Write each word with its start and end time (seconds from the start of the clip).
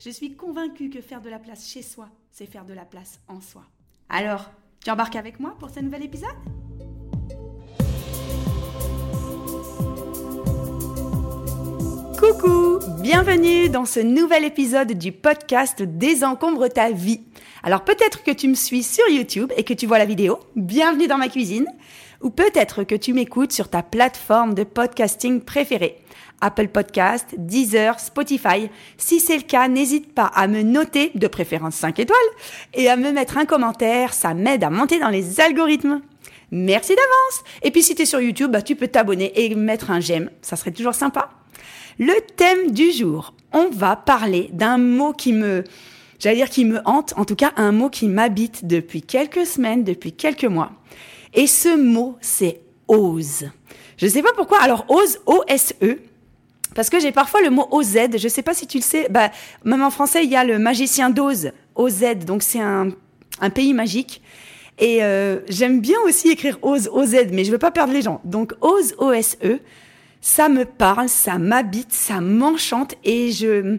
Je 0.00 0.10
suis 0.10 0.34
convaincue 0.34 0.90
que 0.90 1.00
faire 1.00 1.20
de 1.20 1.30
la 1.30 1.38
place 1.38 1.68
chez 1.68 1.82
soi, 1.82 2.08
c'est 2.30 2.46
faire 2.46 2.64
de 2.64 2.74
la 2.74 2.84
place 2.84 3.20
en 3.28 3.40
soi. 3.40 3.62
Alors, 4.08 4.50
tu 4.84 4.90
embarques 4.90 5.16
avec 5.16 5.40
moi 5.40 5.56
pour 5.58 5.70
ce 5.70 5.80
nouvel 5.80 6.02
épisode? 6.02 6.34
Coucou, 12.18 12.80
bienvenue 13.02 13.68
dans 13.68 13.84
ce 13.84 14.00
nouvel 14.00 14.44
épisode 14.44 14.92
du 14.92 15.12
podcast 15.12 15.82
Désencombre 15.82 16.68
ta 16.68 16.90
vie. 16.90 17.20
Alors 17.62 17.84
peut-être 17.84 18.22
que 18.24 18.30
tu 18.30 18.48
me 18.48 18.54
suis 18.54 18.82
sur 18.82 19.08
YouTube 19.08 19.52
et 19.56 19.64
que 19.64 19.74
tu 19.74 19.86
vois 19.86 19.98
la 19.98 20.04
vidéo, 20.04 20.38
bienvenue 20.56 21.06
dans 21.06 21.18
ma 21.18 21.28
cuisine, 21.28 21.66
ou 22.20 22.30
peut-être 22.30 22.84
que 22.84 22.94
tu 22.94 23.12
m'écoutes 23.12 23.52
sur 23.52 23.68
ta 23.68 23.82
plateforme 23.82 24.54
de 24.54 24.64
podcasting 24.64 25.40
préférée. 25.40 25.98
Apple 26.40 26.68
Podcast, 26.68 27.34
Deezer, 27.38 27.98
Spotify. 28.00 28.70
Si 28.96 29.20
c'est 29.20 29.36
le 29.36 29.42
cas, 29.42 29.68
n'hésite 29.68 30.12
pas 30.12 30.26
à 30.26 30.46
me 30.46 30.62
noter, 30.62 31.10
de 31.14 31.26
préférence 31.26 31.74
5 31.76 31.98
étoiles, 31.98 32.18
et 32.74 32.88
à 32.88 32.96
me 32.96 33.12
mettre 33.12 33.38
un 33.38 33.44
commentaire, 33.44 34.12
ça 34.12 34.34
m'aide 34.34 34.64
à 34.64 34.70
monter 34.70 34.98
dans 34.98 35.08
les 35.08 35.40
algorithmes. 35.40 36.00
Merci 36.50 36.90
d'avance. 36.94 37.44
Et 37.62 37.70
puis 37.70 37.82
si 37.82 37.94
tu 37.94 38.02
es 38.02 38.06
sur 38.06 38.20
YouTube, 38.20 38.50
bah, 38.50 38.62
tu 38.62 38.76
peux 38.76 38.88
t'abonner 38.88 39.32
et 39.34 39.54
mettre 39.54 39.90
un 39.90 40.00
j'aime, 40.00 40.30
ça 40.42 40.56
serait 40.56 40.70
toujours 40.70 40.94
sympa. 40.94 41.30
Le 41.98 42.14
thème 42.36 42.72
du 42.72 42.92
jour, 42.92 43.34
on 43.52 43.70
va 43.70 43.96
parler 43.96 44.50
d'un 44.52 44.78
mot 44.78 45.12
qui 45.12 45.32
me, 45.32 45.64
j'allais 46.18 46.36
dire 46.36 46.50
qui 46.50 46.64
me 46.64 46.80
hante, 46.84 47.14
en 47.16 47.24
tout 47.24 47.36
cas 47.36 47.52
un 47.56 47.72
mot 47.72 47.88
qui 47.88 48.08
m'habite 48.08 48.66
depuis 48.66 49.02
quelques 49.02 49.46
semaines, 49.46 49.84
depuis 49.84 50.12
quelques 50.12 50.44
mois. 50.44 50.72
Et 51.34 51.46
ce 51.46 51.76
mot, 51.76 52.16
c'est 52.20 52.60
ose. 52.88 53.48
Je 53.96 54.06
ne 54.06 54.10
sais 54.10 54.22
pas 54.22 54.32
pourquoi. 54.36 54.60
Alors 54.60 54.86
ose, 54.88 55.18
O-S-E, 55.26 55.98
parce 56.74 56.90
que 56.90 57.00
j'ai 57.00 57.12
parfois 57.12 57.40
le 57.42 57.50
mot 57.50 57.68
OZ, 57.70 57.96
je 58.16 58.28
sais 58.28 58.42
pas 58.42 58.54
si 58.54 58.66
tu 58.66 58.78
le 58.78 58.82
sais, 58.82 59.06
bah, 59.10 59.30
même 59.64 59.82
en 59.82 59.90
français, 59.90 60.24
il 60.24 60.30
y 60.30 60.36
a 60.36 60.44
le 60.44 60.58
magicien 60.58 61.10
d'Oz, 61.10 61.52
OZ, 61.74 62.04
donc 62.26 62.42
c'est 62.42 62.60
un, 62.60 62.88
un, 63.40 63.50
pays 63.50 63.74
magique. 63.74 64.22
Et 64.78 65.04
euh, 65.04 65.38
j'aime 65.48 65.80
bien 65.80 65.98
aussi 66.04 66.30
écrire 66.30 66.58
Oz, 66.62 66.90
OZ, 66.92 67.26
mais 67.32 67.44
je 67.44 67.52
veux 67.52 67.58
pas 67.58 67.70
perdre 67.70 67.92
les 67.92 68.02
gens. 68.02 68.20
Donc 68.24 68.54
Oz, 68.60 68.94
O-S-E, 68.98 69.60
ça 70.20 70.48
me 70.48 70.64
parle, 70.64 71.08
ça 71.08 71.38
m'habite, 71.38 71.92
ça 71.92 72.20
m'enchante 72.20 72.94
et 73.04 73.30
je... 73.30 73.78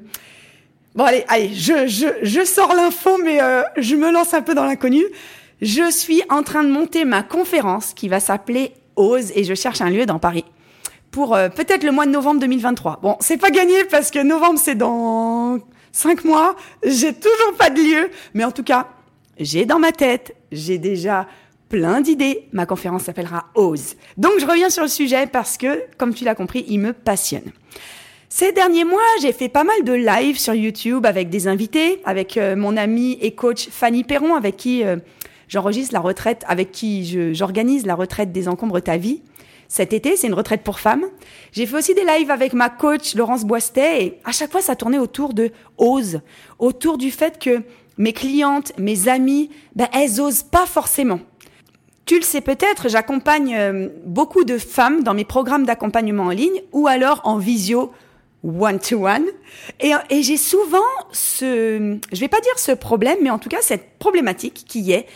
Bon 0.96 1.04
allez, 1.04 1.26
allez, 1.28 1.54
je, 1.54 1.88
je, 1.88 2.08
je 2.22 2.46
sors 2.46 2.74
l'info, 2.74 3.18
mais 3.22 3.42
euh, 3.42 3.64
je 3.76 3.96
me 3.96 4.12
lance 4.12 4.34
un 4.34 4.42
peu 4.42 4.56
dans 4.56 4.64
l'inconnu. 4.64 5.04
Je 5.62 5.92
suis 5.92 6.22
en 6.30 6.44
train 6.44 6.64
de 6.64 6.70
monter 6.70 7.04
ma 7.04 7.24
conférence 7.24 7.94
qui 7.94 8.08
va 8.08 8.22
s'appeler 8.22 8.72
Ose 8.96 9.34
et 9.36 9.44
je 9.44 9.54
cherche 9.54 9.82
un 9.82 9.90
lieu 9.90 10.06
dans 10.06 10.20
Paris 10.20 10.46
pour 11.16 11.34
euh, 11.34 11.48
peut-être 11.48 11.86
le 11.86 11.94
mois 11.94 12.06
de 12.06 12.12
novembre 12.12 12.42
2023. 12.42 13.00
Bon, 13.02 13.16
c'est 13.22 13.38
pas 13.38 13.50
gagné 13.50 13.86
parce 13.86 14.12
que 14.12 14.22
novembre 14.22 14.60
c'est 14.62 14.76
dans 14.76 15.60
cinq 15.94 16.26
mois. 16.26 16.58
J'ai 16.84 17.14
toujours 17.14 17.54
pas 17.58 17.70
de 17.70 17.80
lieu, 17.80 18.10
mais 18.34 18.44
en 18.44 18.52
tout 18.52 18.64
cas, 18.64 18.90
j'ai 19.40 19.66
dans 19.66 19.80
ma 19.80 19.94
tête, 19.94 20.36
j'ai 20.52 20.78
déjà 20.78 21.26
plein 21.70 22.02
d'idées. 22.02 22.50
Ma 22.52 22.66
conférence 22.66 23.04
s'appellera 23.04 23.46
Ose. 23.56 23.96
Donc 24.18 24.34
je 24.40 24.46
reviens 24.46 24.70
sur 24.70 24.84
le 24.84 24.90
sujet 24.90 25.26
parce 25.26 25.58
que, 25.58 25.84
comme 25.98 26.14
tu 26.14 26.26
l'as 26.26 26.36
compris, 26.36 26.66
il 26.68 26.82
me 26.82 26.92
passionne. 26.92 27.50
Ces 28.28 28.52
derniers 28.52 28.84
mois, 28.84 29.00
j'ai 29.22 29.32
fait 29.32 29.48
pas 29.48 29.64
mal 29.64 29.86
de 29.86 29.94
lives 29.94 30.38
sur 30.38 30.54
YouTube 30.54 31.06
avec 31.06 31.30
des 31.30 31.48
invités, 31.48 32.02
avec 32.04 32.36
euh, 32.36 32.58
mon 32.58 32.76
amie 32.76 33.18
et 33.22 33.32
coach 33.32 33.70
Fanny 33.70 34.04
Perron, 34.04 34.36
avec 34.36 34.58
qui 34.58 34.84
euh, 34.84 34.98
j'enregistre 35.48 35.94
la 35.94 36.02
retraite, 36.02 36.44
avec 36.50 36.74
qui 36.74 37.34
j'organise 37.34 37.86
la 37.86 37.96
retraite 37.96 38.34
des 38.34 38.50
encombres 38.50 38.82
ta 38.82 38.98
vie. 38.98 39.22
Cet 39.68 39.94
été, 39.94 40.16
c'est 40.16 40.28
une 40.28 40.34
retraite 40.34 40.64
pour 40.64 40.80
femmes. 40.80 41.06
J'ai 41.52 41.66
fait 41.66 41.78
aussi 41.78 41.94
des 41.94 42.06
lives 42.06 42.32
avec 42.32 42.54
ma 42.54 42.70
coach 42.70 43.16
Laurence 43.16 43.46
Boistet 43.46 44.04
et 44.04 44.20
à 44.24 44.32
chaque 44.32 44.52
fois, 44.52 44.62
ça 44.62 44.76
tournait 44.76 45.00
autour 45.00 45.34
de 45.34 45.52
ose, 45.78 46.22
autour 46.60 46.98
du 46.98 47.12
fait 47.12 47.40
que 47.40 47.64
mes 47.98 48.14
clientes, 48.14 48.74
mes 48.78 49.08
amies, 49.08 49.50
ben, 49.76 49.88
elles 49.94 50.22
osent 50.22 50.44
pas 50.44 50.66
forcément. 50.66 51.20
Tu 52.06 52.18
le 52.18 52.24
sais 52.24 52.42
peut-être, 52.42 52.88
j'accompagne 52.88 53.56
euh, 53.56 53.90
beaucoup 54.06 54.44
de 54.44 54.60
femmes 54.60 55.04
dans 55.04 55.16
mes 55.16 55.26
programmes 55.26 55.66
d'accompagnement 55.66 56.26
en 56.26 56.30
ligne 56.30 56.62
ou 56.72 56.88
alors 56.88 57.22
en 57.24 57.38
visio 57.38 57.92
one-to-one. 58.44 59.26
Et, 59.80 59.92
et 60.12 60.22
j'ai 60.22 60.38
souvent 60.38 60.78
ce, 61.12 61.98
je 62.12 62.20
vais 62.20 62.28
pas 62.28 62.42
dire 62.42 62.60
ce 62.60 62.74
problème, 62.74 63.18
mais 63.24 63.32
en 63.32 63.40
tout 63.40 63.50
cas 63.50 63.62
cette 63.62 63.98
problématique 63.98 64.66
qui 64.68 64.92
est 64.92 65.08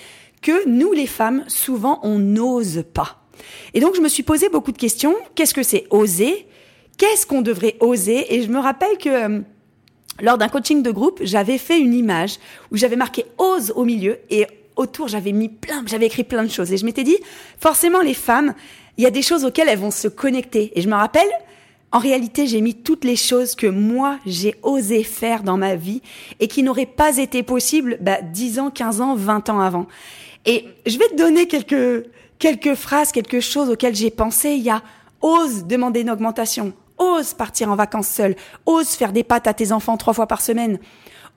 que 0.42 0.68
nous 0.68 0.94
les 0.94 1.06
femmes, 1.06 1.44
souvent, 1.48 2.00
on 2.04 2.18
n'ose 2.18 2.84
pas. 2.94 3.22
Et 3.74 3.80
donc 3.80 3.96
je 3.96 4.02
me 4.02 4.10
suis 4.10 4.24
posé 4.24 4.50
beaucoup 4.50 4.72
de 4.72 4.78
questions. 4.78 5.16
Qu'est-ce 5.36 5.54
que 5.54 5.64
c'est 5.64 5.86
oser? 5.90 6.48
Qu'est-ce 6.98 7.26
qu'on 7.26 7.42
devrait 7.42 7.76
oser? 7.80 8.36
Et 8.36 8.42
je 8.42 8.50
me 8.50 8.60
rappelle 8.60 8.98
que 8.98 9.10
euh, 9.10 9.40
lors 10.22 10.38
d'un 10.38 10.50
coaching 10.50 10.84
de 10.84 10.92
groupe, 10.92 11.20
j'avais 11.24 11.58
fait 11.58 11.80
une 11.80 11.94
image 11.94 12.38
où 12.72 12.78
j'avais 12.78 12.96
marqué 12.96 13.26
ose 13.38 13.72
au 13.76 13.86
milieu 13.86 14.18
et 14.30 14.48
autour, 14.76 15.08
j'avais 15.08 15.32
mis 15.32 15.50
plein, 15.50 15.84
j'avais 15.86 16.06
écrit 16.08 16.24
plein 16.24 16.44
de 16.44 16.50
choses. 16.50 16.72
Et 16.72 16.78
je 16.78 16.86
m'étais 16.86 17.04
dit, 17.04 17.18
forcément, 17.60 18.02
les 18.02 18.14
femmes, 18.14 18.54
il 18.98 19.04
y 19.04 19.08
a 19.08 19.12
des 19.12 19.22
choses 19.22 19.46
auxquelles 19.46 19.70
elles 19.70 19.80
vont 19.80 19.92
se 19.92 20.08
connecter. 20.08 20.72
Et 20.76 20.82
je 20.82 20.90
me 20.90 20.96
rappelle, 20.96 21.30
en 21.92 22.00
réalité, 22.00 22.48
j'ai 22.48 22.62
mis 22.62 22.76
toutes 22.76 23.04
les 23.04 23.16
choses 23.16 23.56
que 23.56 23.68
moi, 23.68 24.20
j'ai 24.26 24.56
osé 24.62 25.04
faire 25.04 25.44
dans 25.44 25.58
ma 25.58 25.76
vie 25.76 26.02
et 26.40 26.48
qui 26.48 26.64
n'auraient 26.64 26.86
pas 26.86 27.18
été 27.18 27.44
possibles 27.44 27.98
bah, 28.02 28.22
10 28.22 28.60
ans, 28.60 28.72
15 28.72 29.02
ans, 29.02 29.16
20 29.16 29.50
ans 29.50 29.60
avant. 29.60 29.88
Et 30.46 30.66
je 30.86 30.98
vais 30.98 31.08
te 31.08 31.16
donner 31.16 31.48
quelques, 31.48 32.06
quelques 32.40 32.76
phrases, 32.76 33.12
quelque 33.12 33.40
chose 33.40 33.70
auxquelles 33.70 33.96
j'ai 33.96 34.10
pensé. 34.10 34.52
Il 34.52 34.64
y 34.64 34.70
a 34.70 34.82
ose 35.22 35.66
demander 35.66 36.02
une 36.02 36.10
augmentation, 36.10 36.74
ose 36.98 37.34
partir 37.34 37.70
en 37.70 37.76
vacances 37.76 38.08
seul, 38.08 38.36
ose 38.66 38.90
faire 38.90 39.12
des 39.12 39.24
pâtes 39.24 39.48
à 39.48 39.54
tes 39.54 39.72
enfants 39.72 39.98
trois 39.98 40.14
fois 40.14 40.28
par 40.28 40.42
semaine, 40.42 40.80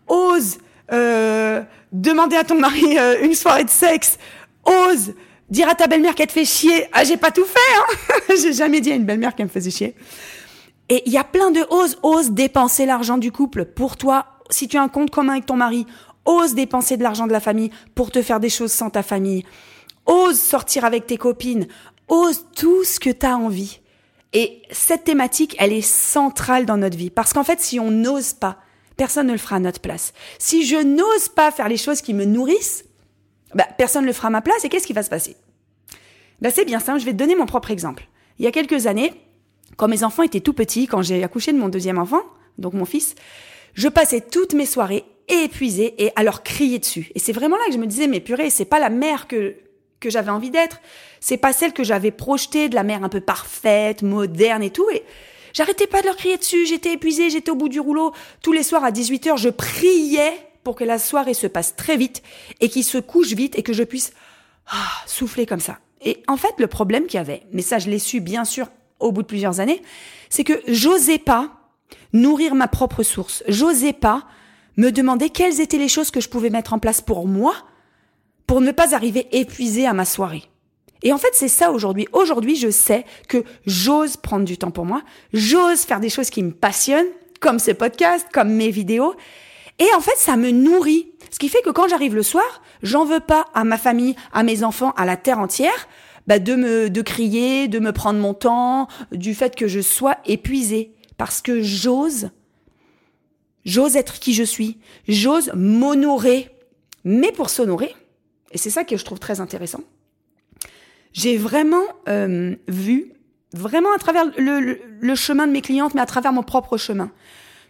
ose 0.07 0.59
euh, 0.93 1.63
demander 1.91 2.37
à 2.37 2.45
ton 2.45 2.55
mari 2.55 2.99
euh, 2.99 3.23
une 3.23 3.35
soirée 3.35 3.65
de 3.65 3.71
sexe, 3.71 4.19
ose 4.65 5.15
dire 5.51 5.69
à 5.69 5.75
ta 5.75 5.87
belle-mère 5.87 6.15
qu'elle 6.15 6.29
te 6.29 6.33
fait 6.33 6.45
chier. 6.45 6.87
Ah, 6.93 7.05
j'ai 7.05 7.17
pas 7.17 7.31
tout 7.31 7.45
fait, 7.45 7.59
hein 7.77 8.34
J'ai 8.41 8.53
jamais 8.53 8.81
dit 8.81 8.93
à 8.93 8.95
une 8.95 9.05
belle-mère 9.05 9.34
qu'elle 9.34 9.47
me 9.47 9.51
faisait 9.51 9.71
chier. 9.71 9.95
Et 10.89 11.03
il 11.07 11.13
y 11.13 11.19
a 11.19 11.25
plein 11.25 11.51
de 11.51 11.61
ose, 11.71 11.99
ose 12.03 12.31
dépenser 12.31 12.87
l'argent 12.87 13.19
du 13.19 13.33
couple 13.33 13.65
pour 13.65 13.97
toi. 13.97 14.27
Si 14.51 14.69
tu 14.69 14.77
as 14.77 14.83
un 14.83 14.89
compte 14.89 15.11
commun 15.11 15.33
avec 15.33 15.47
ton 15.47 15.57
mari, 15.57 15.87
ose 16.25 16.55
dépenser 16.55 16.97
de 16.97 17.03
l'argent 17.03 17.27
de 17.27 17.33
la 17.33 17.41
famille 17.41 17.71
pour 17.95 18.11
te 18.11 18.23
faire 18.23 18.41
des 18.41 18.49
choses 18.49 18.73
sans 18.73 18.91
ta 18.91 19.03
famille. 19.03 19.45
Ose 20.07 20.39
sortir 20.39 20.85
avec 20.85 21.07
tes 21.07 21.17
copines. 21.17 21.67
Ose 22.09 22.47
tout 22.55 22.85
ce 22.85 23.01
que 23.01 23.11
tu 23.11 23.27
as 23.27 23.37
envie. 23.37 23.81
Et 24.33 24.63
cette 24.71 25.05
thématique, 25.05 25.57
elle 25.59 25.73
est 25.73 25.83
centrale 25.83 26.67
dans 26.67 26.77
notre 26.77 26.97
vie. 26.97 27.11
Parce 27.11 27.33
qu'en 27.33 27.45
fait, 27.45 27.61
si 27.61 27.79
on 27.79 27.91
n'ose 27.91 28.33
pas, 28.33 28.59
personne 28.97 29.27
ne 29.27 29.33
le 29.33 29.39
fera 29.39 29.57
à 29.57 29.61
notre 29.61 29.81
place. 29.81 30.13
Si 30.39 30.65
je 30.65 30.77
n'ose 30.77 31.29
pas 31.29 31.51
faire 31.51 31.69
les 31.69 31.77
choses 31.77 32.01
qui 32.01 32.15
me 32.15 32.25
nourrissent, 32.25 32.85
bah, 33.55 33.67
personne 33.77 34.03
ne 34.03 34.07
le 34.07 34.13
fera 34.13 34.29
à 34.29 34.31
ma 34.31 34.41
place 34.41 34.65
et 34.65 34.69
qu'est-ce 34.69 34.87
qui 34.87 34.93
va 34.93 35.03
se 35.03 35.11
passer? 35.11 35.37
Bah, 36.41 36.51
C'est 36.51 36.65
bien 36.65 36.81
simple, 36.81 37.01
je 37.01 37.05
vais 37.05 37.13
te 37.13 37.17
donner 37.19 37.37
mon 37.37 37.47
propre 37.47 37.71
exemple. 37.71 38.09
Il 38.39 38.45
y 38.45 38.49
a 38.49 38.53
quelques 38.53 38.87
années, 38.87 39.13
quand 39.77 39.89
mes 39.89 40.05
enfants 40.05 40.23
étaient 40.23 40.41
tout 40.41 40.55
petits, 40.55 40.87
quand 40.87 41.03
j'ai 41.03 41.22
accouché 41.22 41.53
de 41.53 41.59
mon 41.59 41.69
deuxième 41.69 41.98
enfant, 41.98 42.22
donc 42.59 42.72
mon 42.75 42.84
fils, 42.84 43.15
je 43.75 43.89
passais 43.89 44.21
toutes 44.21 44.55
mes 44.55 44.66
soirées 44.66 45.05
épuisée 45.28 45.95
et 46.03 46.13
à 46.16 46.22
leur 46.22 46.43
crier 46.43 46.78
dessus. 46.78 47.10
Et 47.15 47.19
c'est 47.19 47.33
vraiment 47.33 47.57
là 47.57 47.63
que 47.66 47.72
je 47.72 47.78
me 47.78 47.87
disais, 47.87 48.07
mais 48.07 48.21
purée, 48.21 48.51
c'est 48.51 48.65
pas 48.65 48.81
la 48.81 48.91
mère 48.91 49.28
que, 49.28 49.57
que 50.03 50.10
j'avais 50.10 50.31
envie 50.31 50.51
d'être. 50.51 50.81
C'est 51.21 51.39
pas 51.39 51.54
celle 51.54 51.72
que 51.72 51.84
j'avais 51.84 52.10
projetée 52.10 52.69
de 52.69 52.75
la 52.75 52.83
mère 52.83 53.04
un 53.04 53.09
peu 53.09 53.21
parfaite, 53.21 54.03
moderne 54.03 54.63
et 54.63 54.71
tout. 54.71 54.89
Et 54.91 55.03
J'arrêtais 55.53 55.87
pas 55.87 56.01
de 56.01 56.07
leur 56.07 56.16
crier 56.16 56.39
dessus, 56.39 56.66
j'étais 56.66 56.95
épuisée, 56.95 57.31
j'étais 57.31 57.51
au 57.51 57.54
bout 57.54 57.69
du 57.69 57.81
rouleau. 57.81 58.13
Tous 58.43 58.53
les 58.53 58.63
soirs 58.63 58.84
à 58.84 58.91
18h, 58.91 59.37
je 59.37 59.51
priais 59.51 60.33
pour 60.65 60.75
que 60.75 60.84
la 60.84 60.99
soirée 60.99 61.34
se 61.34 61.47
passe 61.47 61.77
très 61.77 61.97
vite 61.97 62.22
et 62.60 62.69
qu'ils 62.69 62.84
se 62.84 62.99
couchent 62.99 63.34
vite 63.34 63.59
et 63.59 63.63
que 63.63 63.72
je 63.72 63.83
puisse 63.83 64.13
ah, 64.69 64.89
souffler 65.07 65.47
comme 65.47 65.60
ça. 65.60 65.78
Et 66.01 66.22
en 66.27 66.37
fait, 66.37 66.55
le 66.59 66.66
problème 66.66 67.07
qu'il 67.07 67.19
y 67.19 67.21
avait, 67.21 67.43
mais 67.53 67.63
ça 67.63 67.78
je 67.78 67.91
l'ai 67.91 67.98
su 67.98 68.21
bien 68.21 68.45
sûr 68.45 68.69
au 68.98 69.13
bout 69.13 69.22
de 69.22 69.27
plusieurs 69.27 69.60
années, 69.60 69.83
c'est 70.31 70.45
que 70.45 70.63
j'osais 70.69 71.19
pas 71.19 71.51
nourrir 72.13 72.55
ma 72.55 72.69
propre 72.69 73.03
source. 73.03 73.43
J'osais 73.48 73.93
pas 73.93 74.25
me 74.77 74.91
demander 74.91 75.28
quelles 75.28 75.60
étaient 75.60 75.78
les 75.78 75.89
choses 75.89 76.10
que 76.10 76.21
je 76.21 76.28
pouvais 76.28 76.51
mettre 76.51 76.72
en 76.72 76.78
place 76.78 77.01
pour 77.01 77.27
moi 77.27 77.55
pour 78.53 78.60
ne 78.60 78.71
pas 78.71 78.95
arriver 78.95 79.28
épuisée 79.33 79.87
à 79.87 79.95
ma 79.95 80.04
soirée. 80.04 80.43
Et 81.03 81.10
en 81.10 81.16
fait, 81.16 81.31
c'est 81.33 81.49
ça 81.49 81.71
aujourd'hui. 81.71 82.07
Aujourd'hui, 82.13 82.54
je 82.54 82.69
sais 82.69 83.07
que 83.27 83.45
j'ose 83.65 84.19
prendre 84.19 84.45
du 84.45 84.59
temps 84.59 84.71
pour 84.71 84.84
moi, 84.84 85.01
j'ose 85.33 85.81
faire 85.81 86.01
des 86.01 86.10
choses 86.10 86.28
qui 86.28 86.43
me 86.43 86.51
passionnent, 86.51 87.07
comme 87.41 87.59
ce 87.59 87.71
podcast, 87.71 88.27
comme 88.31 88.53
mes 88.53 88.71
vidéos. 88.71 89.15
Et 89.78 89.87
en 89.97 90.01
fait, 90.01 90.19
ça 90.19 90.37
me 90.37 90.51
nourrit. 90.51 91.13
Ce 91.31 91.39
qui 91.39 91.49
fait 91.49 91.63
que 91.63 91.71
quand 91.71 91.89
j'arrive 91.89 92.15
le 92.15 92.22
soir, 92.22 92.45
j'en 92.83 93.07
veux 93.07 93.21
pas 93.21 93.47
à 93.54 93.65
ma 93.65 93.78
famille, 93.78 94.16
à 94.34 94.43
mes 94.43 94.65
enfants, 94.65 94.93
à 94.98 95.07
la 95.07 95.16
terre 95.16 95.39
entière, 95.39 95.89
bah 96.27 96.39
de 96.39 96.55
me 96.55 96.91
de 96.91 97.01
crier, 97.01 97.69
de 97.69 97.78
me 97.78 97.93
prendre 97.93 98.21
mon 98.21 98.34
temps, 98.34 98.87
du 99.13 99.34
fait 99.34 99.57
que 99.57 99.66
je 99.66 99.81
sois 99.81 100.19
épuisée 100.27 100.93
parce 101.16 101.41
que 101.41 101.63
j'ose 101.63 102.28
j'ose 103.65 103.97
être 103.97 104.19
qui 104.19 104.34
je 104.34 104.45
suis, 104.45 104.77
j'ose 105.09 105.53
m'honorer. 105.55 106.51
Mais 107.05 107.33
pour 107.33 107.48
s'honorer, 107.48 107.97
et 108.53 108.59
c'est 108.59 108.71
ça 108.71 108.84
que 108.84 108.97
je 108.97 109.04
trouve 109.04 109.19
très 109.19 109.41
intéressant, 109.41 109.81
j'ai 111.13 111.37
vraiment 111.37 111.84
euh, 112.09 112.54
vu, 112.69 113.13
vraiment 113.53 113.93
à 113.95 113.99
travers 113.99 114.25
le, 114.37 115.15
chemin 115.15 115.47
de 115.47 115.53
mes 115.53 115.60
clientes, 115.60 115.95
mais 115.95 116.01
à 116.01 116.07
travers 116.07 116.33
mon 116.33 116.43
propre 116.43 116.77
chemin, 116.77 117.10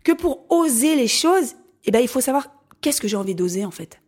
que 0.04 0.12
pour 0.12 0.44
oser 0.50 0.96
les 0.96 1.08
choses, 1.08 1.54
eh 1.84 1.90
ben, 1.90 2.00
il 2.00 2.08
faut 2.08 2.20
savoir 2.20 2.52
qu'est-ce 2.80 3.00
que 3.00 3.08
j'ai 3.08 3.16
envie 3.16 3.34
d'oser 3.34 3.64
en 3.64 3.70
fait. 3.70 4.00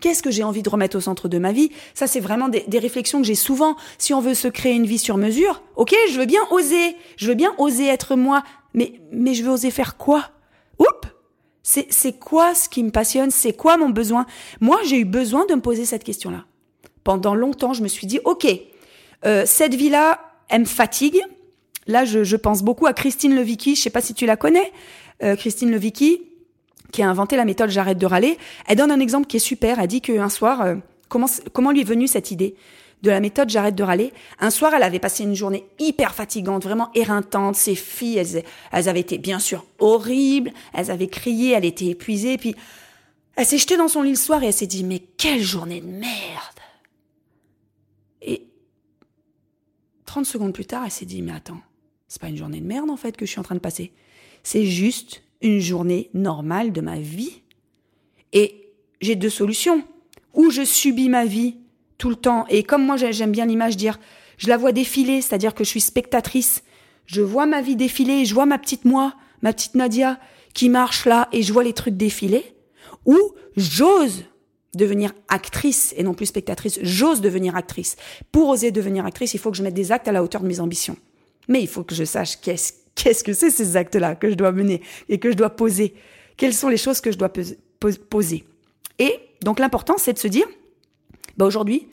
Qu'est-ce 0.00 0.22
que 0.22 0.30
j'ai 0.30 0.44
envie 0.44 0.62
de 0.62 0.68
remettre 0.68 0.96
au 0.96 1.00
centre 1.00 1.28
de 1.28 1.38
ma 1.38 1.52
vie? 1.52 1.70
Ça, 1.92 2.06
c'est 2.06 2.20
vraiment 2.20 2.48
des, 2.48 2.64
des, 2.68 2.78
réflexions 2.78 3.20
que 3.20 3.26
j'ai 3.26 3.34
souvent. 3.34 3.76
Si 3.98 4.14
on 4.14 4.20
veut 4.22 4.32
se 4.32 4.48
créer 4.48 4.72
une 4.72 4.86
vie 4.86 4.98
sur 4.98 5.18
mesure, 5.18 5.62
ok, 5.76 5.94
je 6.10 6.18
veux 6.18 6.24
bien 6.24 6.40
oser, 6.50 6.96
je 7.16 7.26
veux 7.26 7.34
bien 7.34 7.54
oser 7.58 7.86
être 7.86 8.16
moi, 8.16 8.42
mais 8.72 8.94
mais 9.12 9.34
je 9.34 9.44
veux 9.44 9.50
oser 9.50 9.70
faire 9.70 9.98
quoi? 9.98 10.30
C'est 11.62 12.18
quoi 12.18 12.54
ce 12.54 12.68
qui 12.68 12.82
me 12.82 12.90
passionne? 12.90 13.30
C'est 13.30 13.52
quoi 13.52 13.76
mon 13.76 13.90
besoin? 13.90 14.26
Moi, 14.60 14.78
j'ai 14.84 14.98
eu 14.98 15.04
besoin 15.04 15.46
de 15.46 15.54
me 15.54 15.60
poser 15.60 15.84
cette 15.84 16.04
question-là. 16.04 16.44
Pendant 17.04 17.34
longtemps, 17.34 17.74
je 17.74 17.82
me 17.82 17.88
suis 17.88 18.06
dit, 18.06 18.18
ok, 18.24 18.46
euh, 19.26 19.44
cette 19.46 19.74
vie-là, 19.74 20.20
elle 20.48 20.60
me 20.60 20.66
fatigue. 20.66 21.20
Là, 21.86 22.04
je, 22.04 22.36
pense 22.36 22.62
beaucoup 22.62 22.86
à 22.86 22.92
Christine 22.92 23.34
Levicki. 23.34 23.74
Je 23.74 23.82
sais 23.82 23.90
pas 23.90 24.00
si 24.00 24.14
tu 24.14 24.26
la 24.26 24.36
connais, 24.36 24.72
euh, 25.22 25.36
Christine 25.36 25.70
Levicki 25.70 26.22
qui 26.90 27.02
a 27.02 27.08
inventé 27.08 27.36
la 27.36 27.44
méthode 27.44 27.70
J'arrête 27.70 27.98
de 27.98 28.06
râler, 28.06 28.36
elle 28.66 28.76
donne 28.76 28.90
un 28.90 29.00
exemple 29.00 29.26
qui 29.26 29.36
est 29.36 29.40
super. 29.40 29.78
Elle 29.78 29.86
dit 29.86 30.00
qu'un 30.00 30.28
soir, 30.28 30.62
euh, 30.62 30.74
comment 31.08 31.70
lui 31.70 31.80
est 31.80 31.84
venue 31.84 32.08
cette 32.08 32.30
idée? 32.30 32.54
De 33.02 33.10
la 33.10 33.20
méthode 33.20 33.50
J'arrête 33.50 33.74
de 33.74 33.82
râler. 33.82 34.12
Un 34.38 34.50
soir, 34.50 34.74
elle 34.74 34.82
avait 34.82 34.98
passé 34.98 35.24
une 35.24 35.34
journée 35.34 35.66
hyper 35.78 36.14
fatigante, 36.14 36.64
vraiment 36.64 36.90
éreintante. 36.94 37.56
Ses 37.56 37.74
filles, 37.74 38.18
elles, 38.18 38.44
elles 38.72 38.88
avaient 38.88 39.00
été 39.00 39.18
bien 39.18 39.38
sûr 39.38 39.64
horribles. 39.78 40.52
Elles 40.74 40.90
avaient 40.90 41.08
crié, 41.08 41.52
elle 41.52 41.64
était 41.64 41.86
épuisée. 41.86 42.36
Puis, 42.36 42.54
elle 43.36 43.46
s'est 43.46 43.58
jetée 43.58 43.76
dans 43.76 43.88
son 43.88 44.02
lit 44.02 44.10
le 44.10 44.16
soir 44.16 44.42
et 44.42 44.46
elle 44.46 44.52
s'est 44.52 44.66
dit, 44.66 44.84
mais 44.84 45.00
quelle 45.16 45.40
journée 45.42 45.80
de 45.80 45.86
merde. 45.86 46.10
Et 48.22 48.46
30 50.04 50.26
secondes 50.26 50.52
plus 50.52 50.66
tard, 50.66 50.82
elle 50.84 50.90
s'est 50.90 51.06
dit, 51.06 51.22
mais 51.22 51.32
attends, 51.32 51.60
c'est 52.08 52.20
pas 52.20 52.28
une 52.28 52.36
journée 52.36 52.60
de 52.60 52.66
merde 52.66 52.90
en 52.90 52.96
fait 52.96 53.16
que 53.16 53.24
je 53.24 53.30
suis 53.30 53.40
en 53.40 53.44
train 53.44 53.54
de 53.54 53.60
passer. 53.60 53.92
C'est 54.42 54.66
juste 54.66 55.22
une 55.40 55.60
journée 55.60 56.10
normale 56.12 56.72
de 56.72 56.80
ma 56.80 56.98
vie. 56.98 57.42
Et 58.32 58.72
j'ai 59.00 59.16
deux 59.16 59.30
solutions. 59.30 59.84
Ou 60.34 60.50
je 60.50 60.64
subis 60.64 61.08
ma 61.08 61.24
vie 61.24 61.56
tout 62.00 62.08
le 62.08 62.16
temps, 62.16 62.46
et 62.48 62.64
comme 62.64 62.84
moi 62.84 62.96
j'aime 62.96 63.30
bien 63.30 63.46
l'image 63.46 63.76
dire, 63.76 64.00
je 64.38 64.48
la 64.48 64.56
vois 64.56 64.72
défiler, 64.72 65.20
c'est-à-dire 65.20 65.54
que 65.54 65.64
je 65.64 65.68
suis 65.68 65.82
spectatrice. 65.82 66.64
Je 67.04 67.20
vois 67.20 67.44
ma 67.44 67.60
vie 67.60 67.76
défiler, 67.76 68.24
je 68.24 68.32
vois 68.32 68.46
ma 68.46 68.58
petite 68.58 68.86
moi, 68.86 69.14
ma 69.42 69.52
petite 69.52 69.74
Nadia, 69.74 70.18
qui 70.54 70.70
marche 70.70 71.04
là, 71.04 71.28
et 71.30 71.42
je 71.42 71.52
vois 71.52 71.62
les 71.62 71.74
trucs 71.74 71.96
défiler. 71.96 72.56
Ou 73.04 73.18
j'ose 73.56 74.24
devenir 74.74 75.12
actrice 75.28 75.92
et 75.96 76.02
non 76.02 76.14
plus 76.14 76.26
spectatrice. 76.26 76.78
J'ose 76.82 77.20
devenir 77.20 77.54
actrice. 77.54 77.96
Pour 78.32 78.48
oser 78.48 78.70
devenir 78.70 79.04
actrice, 79.04 79.34
il 79.34 79.38
faut 79.38 79.50
que 79.50 79.56
je 79.56 79.62
mette 79.62 79.74
des 79.74 79.92
actes 79.92 80.08
à 80.08 80.12
la 80.12 80.22
hauteur 80.22 80.40
de 80.40 80.46
mes 80.46 80.60
ambitions. 80.60 80.96
Mais 81.48 81.60
il 81.60 81.68
faut 81.68 81.82
que 81.82 81.94
je 81.94 82.04
sache 82.04 82.40
qu'est-ce 82.40 82.72
qu'est-ce 82.94 83.24
que 83.24 83.32
c'est 83.32 83.50
ces 83.50 83.76
actes-là 83.76 84.14
que 84.14 84.30
je 84.30 84.34
dois 84.34 84.52
mener 84.52 84.82
et 85.08 85.18
que 85.18 85.30
je 85.30 85.36
dois 85.36 85.50
poser 85.50 85.94
Quelles 86.36 86.54
sont 86.54 86.68
les 86.68 86.76
choses 86.76 87.00
que 87.00 87.12
je 87.12 87.18
dois 87.18 87.30
poser? 87.30 88.44
Et 88.98 89.18
donc 89.42 89.58
l'important, 89.58 89.94
c'est 89.98 90.12
de 90.12 90.18
se 90.18 90.28
dire, 90.28 90.46
bah 91.40 91.46
aujourd'hui, 91.46 91.88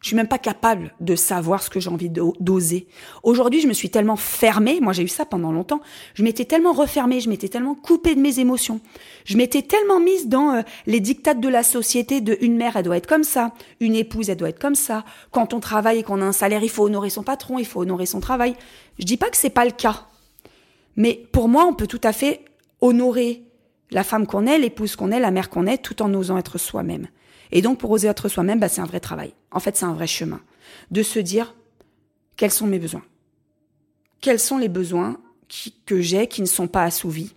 je 0.00 0.08
suis 0.08 0.16
même 0.16 0.26
pas 0.26 0.38
capable 0.38 0.92
de 0.98 1.14
savoir 1.14 1.62
ce 1.62 1.70
que 1.70 1.78
j'ai 1.78 1.88
envie 1.88 2.10
d'oser. 2.10 2.88
Aujourd'hui, 3.22 3.60
je 3.60 3.68
me 3.68 3.72
suis 3.72 3.90
tellement 3.90 4.16
fermée, 4.16 4.80
moi 4.80 4.92
j'ai 4.92 5.04
eu 5.04 5.08
ça 5.08 5.24
pendant 5.24 5.52
longtemps, 5.52 5.80
je 6.14 6.24
m'étais 6.24 6.44
tellement 6.44 6.72
refermée, 6.72 7.20
je 7.20 7.28
m'étais 7.28 7.48
tellement 7.48 7.76
coupée 7.76 8.16
de 8.16 8.20
mes 8.20 8.40
émotions. 8.40 8.80
Je 9.24 9.36
m'étais 9.36 9.62
tellement 9.62 10.00
mise 10.00 10.26
dans 10.26 10.50
euh, 10.50 10.62
les 10.88 10.98
dictates 10.98 11.38
de 11.38 11.48
la 11.48 11.62
société 11.62 12.20
de 12.20 12.36
une 12.40 12.56
mère, 12.56 12.74
elle 12.74 12.82
doit 12.82 12.96
être 12.96 13.06
comme 13.06 13.22
ça, 13.22 13.52
une 13.78 13.94
épouse, 13.94 14.30
elle 14.30 14.36
doit 14.36 14.48
être 14.48 14.58
comme 14.58 14.74
ça. 14.74 15.04
Quand 15.30 15.54
on 15.54 15.60
travaille 15.60 16.00
et 16.00 16.02
qu'on 16.02 16.20
a 16.20 16.24
un 16.24 16.32
salaire, 16.32 16.64
il 16.64 16.70
faut 16.70 16.84
honorer 16.84 17.10
son 17.10 17.22
patron, 17.22 17.60
il 17.60 17.66
faut 17.66 17.82
honorer 17.82 18.06
son 18.06 18.18
travail. 18.18 18.56
Je 18.98 19.04
dis 19.04 19.16
pas 19.16 19.30
que 19.30 19.36
c'est 19.36 19.48
pas 19.48 19.64
le 19.64 19.70
cas. 19.70 20.06
Mais 20.96 21.24
pour 21.30 21.48
moi, 21.48 21.66
on 21.66 21.72
peut 21.74 21.86
tout 21.86 22.00
à 22.02 22.12
fait 22.12 22.44
honorer 22.80 23.44
la 23.92 24.02
femme 24.02 24.26
qu'on 24.26 24.44
est, 24.46 24.58
l'épouse 24.58 24.96
qu'on 24.96 25.12
est, 25.12 25.20
la 25.20 25.30
mère 25.30 25.50
qu'on 25.50 25.68
est, 25.68 25.78
tout 25.78 26.02
en 26.02 26.12
osant 26.14 26.36
être 26.36 26.58
soi-même. 26.58 27.06
Et 27.52 27.62
donc, 27.62 27.78
pour 27.78 27.90
oser 27.90 28.08
être 28.08 28.28
soi-même, 28.28 28.60
bah, 28.60 28.68
c'est 28.68 28.80
un 28.80 28.86
vrai 28.86 29.00
travail. 29.00 29.32
En 29.50 29.60
fait, 29.60 29.76
c'est 29.76 29.86
un 29.86 29.94
vrai 29.94 30.06
chemin. 30.06 30.40
De 30.90 31.02
se 31.02 31.18
dire, 31.18 31.54
quels 32.36 32.50
sont 32.50 32.66
mes 32.66 32.78
besoins? 32.78 33.02
Quels 34.20 34.40
sont 34.40 34.58
les 34.58 34.68
besoins 34.68 35.18
que 35.86 36.00
j'ai 36.00 36.26
qui 36.26 36.42
ne 36.42 36.46
sont 36.46 36.68
pas 36.68 36.82
assouvis? 36.82 37.34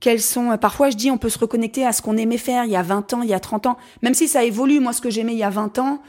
Quels 0.00 0.20
sont, 0.20 0.50
euh, 0.50 0.56
parfois 0.56 0.90
je 0.90 0.96
dis, 0.96 1.10
on 1.10 1.18
peut 1.18 1.28
se 1.28 1.38
reconnecter 1.38 1.84
à 1.84 1.92
ce 1.92 2.02
qu'on 2.02 2.16
aimait 2.16 2.38
faire 2.38 2.64
il 2.64 2.70
y 2.70 2.76
a 2.76 2.82
20 2.82 3.14
ans, 3.14 3.22
il 3.22 3.28
y 3.28 3.34
a 3.34 3.40
30 3.40 3.66
ans. 3.66 3.76
Même 4.02 4.14
si 4.14 4.28
ça 4.28 4.44
évolue, 4.44 4.80
moi, 4.80 4.92
ce 4.92 5.00
que 5.00 5.10
j'aimais 5.10 5.32
il 5.32 5.38
y 5.38 5.42
a 5.42 5.50
20 5.50 5.78
ans, 5.78 6.02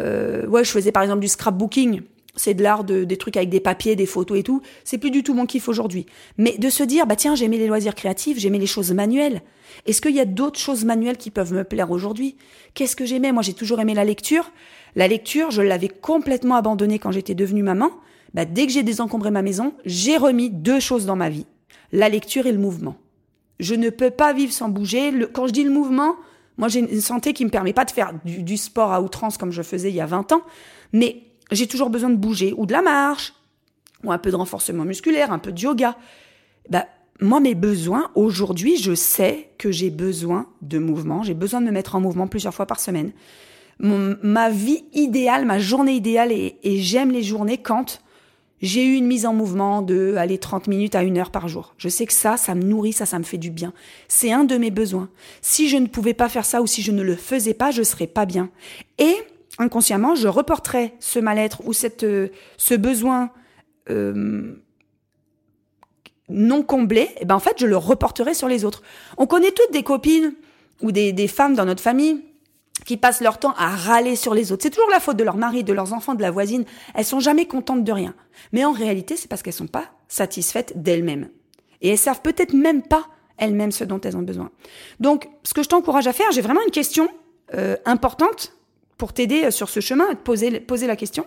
euh, 0.00 0.46
ouais, 0.46 0.64
je 0.64 0.70
faisais 0.70 0.92
par 0.92 1.02
exemple 1.02 1.20
du 1.20 1.28
scrapbooking 1.28 2.02
c'est 2.38 2.54
de 2.54 2.62
l'art 2.62 2.84
de, 2.84 3.04
des 3.04 3.16
trucs 3.16 3.36
avec 3.36 3.50
des 3.50 3.60
papiers, 3.60 3.96
des 3.96 4.06
photos 4.06 4.38
et 4.38 4.42
tout. 4.42 4.62
C'est 4.84 4.98
plus 4.98 5.10
du 5.10 5.22
tout 5.22 5.34
mon 5.34 5.44
kiff 5.44 5.68
aujourd'hui. 5.68 6.06
Mais 6.38 6.56
de 6.56 6.70
se 6.70 6.82
dire, 6.82 7.06
bah 7.06 7.16
tiens, 7.16 7.34
j'aimais 7.34 7.58
les 7.58 7.66
loisirs 7.66 7.94
créatifs, 7.94 8.38
j'aimais 8.38 8.58
les 8.58 8.66
choses 8.66 8.92
manuelles. 8.92 9.42
Est-ce 9.86 10.00
qu'il 10.00 10.14
y 10.14 10.20
a 10.20 10.24
d'autres 10.24 10.58
choses 10.58 10.84
manuelles 10.84 11.18
qui 11.18 11.30
peuvent 11.30 11.52
me 11.52 11.64
plaire 11.64 11.90
aujourd'hui? 11.90 12.36
Qu'est-ce 12.74 12.96
que 12.96 13.04
j'aimais? 13.04 13.32
Moi, 13.32 13.42
j'ai 13.42 13.54
toujours 13.54 13.80
aimé 13.80 13.94
la 13.94 14.04
lecture. 14.04 14.50
La 14.96 15.08
lecture, 15.08 15.50
je 15.50 15.62
l'avais 15.62 15.88
complètement 15.88 16.56
abandonnée 16.56 16.98
quand 16.98 17.12
j'étais 17.12 17.34
devenue 17.34 17.62
maman. 17.62 17.90
Bah, 18.34 18.44
dès 18.44 18.66
que 18.66 18.72
j'ai 18.72 18.82
désencombré 18.82 19.30
ma 19.30 19.42
maison, 19.42 19.74
j'ai 19.84 20.16
remis 20.16 20.50
deux 20.50 20.80
choses 20.80 21.06
dans 21.06 21.16
ma 21.16 21.28
vie. 21.28 21.46
La 21.92 22.08
lecture 22.08 22.46
et 22.46 22.52
le 22.52 22.58
mouvement. 22.58 22.96
Je 23.58 23.74
ne 23.74 23.90
peux 23.90 24.10
pas 24.10 24.32
vivre 24.32 24.52
sans 24.52 24.68
bouger. 24.68 25.12
quand 25.32 25.46
je 25.46 25.52
dis 25.52 25.64
le 25.64 25.70
mouvement, 25.70 26.14
moi 26.58 26.68
j'ai 26.68 26.80
une 26.80 27.00
santé 27.00 27.32
qui 27.32 27.44
me 27.44 27.50
permet 27.50 27.72
pas 27.72 27.84
de 27.84 27.90
faire 27.90 28.12
du, 28.24 28.42
du 28.42 28.56
sport 28.56 28.92
à 28.92 29.02
outrance 29.02 29.38
comme 29.38 29.50
je 29.50 29.62
faisais 29.62 29.88
il 29.88 29.96
y 29.96 30.00
a 30.00 30.06
20 30.06 30.32
ans, 30.32 30.42
mais 30.92 31.22
j'ai 31.50 31.66
toujours 31.66 31.90
besoin 31.90 32.10
de 32.10 32.16
bouger 32.16 32.54
ou 32.56 32.66
de 32.66 32.72
la 32.72 32.82
marche 32.82 33.34
ou 34.04 34.12
un 34.12 34.18
peu 34.18 34.30
de 34.30 34.36
renforcement 34.36 34.84
musculaire, 34.84 35.32
un 35.32 35.38
peu 35.38 35.52
de 35.52 35.60
yoga. 35.60 35.96
Bah, 36.70 36.86
moi, 37.20 37.40
mes 37.40 37.54
besoins, 37.54 38.10
aujourd'hui, 38.14 38.76
je 38.76 38.94
sais 38.94 39.50
que 39.58 39.72
j'ai 39.72 39.90
besoin 39.90 40.46
de 40.62 40.78
mouvement. 40.78 41.22
J'ai 41.22 41.34
besoin 41.34 41.60
de 41.60 41.66
me 41.66 41.72
mettre 41.72 41.96
en 41.96 42.00
mouvement 42.00 42.28
plusieurs 42.28 42.54
fois 42.54 42.66
par 42.66 42.78
semaine. 42.78 43.12
ma 43.80 44.50
vie 44.50 44.84
idéale, 44.92 45.44
ma 45.44 45.58
journée 45.58 45.94
idéale, 45.94 46.32
et, 46.32 46.58
et 46.62 46.78
j'aime 46.78 47.10
les 47.10 47.22
journées 47.22 47.58
quand 47.58 48.00
j'ai 48.60 48.84
eu 48.84 48.94
une 48.94 49.06
mise 49.06 49.26
en 49.26 49.32
mouvement 49.32 49.82
de 49.82 50.14
aller 50.16 50.38
30 50.38 50.66
minutes 50.66 50.94
à 50.94 51.02
une 51.02 51.18
heure 51.18 51.30
par 51.30 51.48
jour. 51.48 51.74
Je 51.78 51.88
sais 51.88 52.06
que 52.06 52.12
ça, 52.12 52.36
ça 52.36 52.54
me 52.54 52.62
nourrit, 52.62 52.92
ça, 52.92 53.06
ça 53.06 53.18
me 53.18 53.24
fait 53.24 53.38
du 53.38 53.50
bien. 53.50 53.72
C'est 54.08 54.32
un 54.32 54.44
de 54.44 54.56
mes 54.56 54.70
besoins. 54.70 55.08
Si 55.42 55.68
je 55.68 55.76
ne 55.76 55.86
pouvais 55.86 56.14
pas 56.14 56.28
faire 56.28 56.44
ça 56.44 56.60
ou 56.60 56.66
si 56.66 56.82
je 56.82 56.92
ne 56.92 57.02
le 57.02 57.14
faisais 57.14 57.54
pas, 57.54 57.70
je 57.70 57.82
serais 57.82 58.08
pas 58.08 58.26
bien. 58.26 58.50
Et 58.98 59.14
inconsciemment, 59.58 60.14
je 60.14 60.28
reporterai 60.28 60.94
ce 61.00 61.18
mal-être 61.18 61.66
ou 61.66 61.72
cette, 61.72 62.04
euh, 62.04 62.28
ce 62.56 62.74
besoin 62.74 63.30
euh, 63.90 64.54
non 66.28 66.62
comblé, 66.62 67.00
et 67.00 67.18
eh 67.20 67.24
ben 67.24 67.34
en 67.34 67.40
fait, 67.40 67.56
je 67.58 67.66
le 67.66 67.76
reporterai 67.76 68.34
sur 68.34 68.48
les 68.48 68.64
autres. 68.64 68.82
On 69.16 69.26
connaît 69.26 69.50
toutes 69.50 69.72
des 69.72 69.82
copines 69.82 70.34
ou 70.82 70.92
des, 70.92 71.12
des 71.12 71.28
femmes 71.28 71.54
dans 71.54 71.64
notre 71.64 71.82
famille 71.82 72.22
qui 72.84 72.96
passent 72.96 73.20
leur 73.20 73.38
temps 73.38 73.54
à 73.56 73.68
râler 73.68 74.14
sur 74.14 74.34
les 74.34 74.52
autres. 74.52 74.62
C'est 74.62 74.70
toujours 74.70 74.90
la 74.90 75.00
faute 75.00 75.16
de 75.16 75.24
leur 75.24 75.36
mari, 75.36 75.64
de 75.64 75.72
leurs 75.72 75.92
enfants, 75.92 76.14
de 76.14 76.22
la 76.22 76.30
voisine. 76.30 76.64
Elles 76.94 77.04
sont 77.04 77.20
jamais 77.20 77.46
contentes 77.46 77.84
de 77.84 77.92
rien. 77.92 78.14
Mais 78.52 78.64
en 78.64 78.72
réalité, 78.72 79.16
c'est 79.16 79.28
parce 79.28 79.42
qu'elles 79.42 79.52
sont 79.52 79.66
pas 79.66 79.86
satisfaites 80.06 80.80
d'elles-mêmes. 80.80 81.28
Et 81.80 81.88
elles 81.90 81.98
savent 81.98 82.22
peut-être 82.22 82.52
même 82.52 82.82
pas 82.82 83.06
elles-mêmes 83.36 83.72
ce 83.72 83.84
dont 83.84 84.00
elles 84.00 84.16
ont 84.16 84.22
besoin. 84.22 84.50
Donc, 85.00 85.28
ce 85.44 85.54
que 85.54 85.62
je 85.62 85.68
t'encourage 85.68 86.06
à 86.06 86.12
faire, 86.12 86.30
j'ai 86.32 86.40
vraiment 86.40 86.62
une 86.64 86.70
question 86.72 87.08
euh, 87.54 87.76
importante 87.84 88.52
pour 88.98 89.12
t'aider 89.12 89.44
euh, 89.44 89.50
sur 89.50 89.70
ce 89.70 89.80
chemin, 89.80 90.08
te 90.10 90.16
poser, 90.16 90.60
poser 90.60 90.86
la 90.86 90.96
question, 90.96 91.24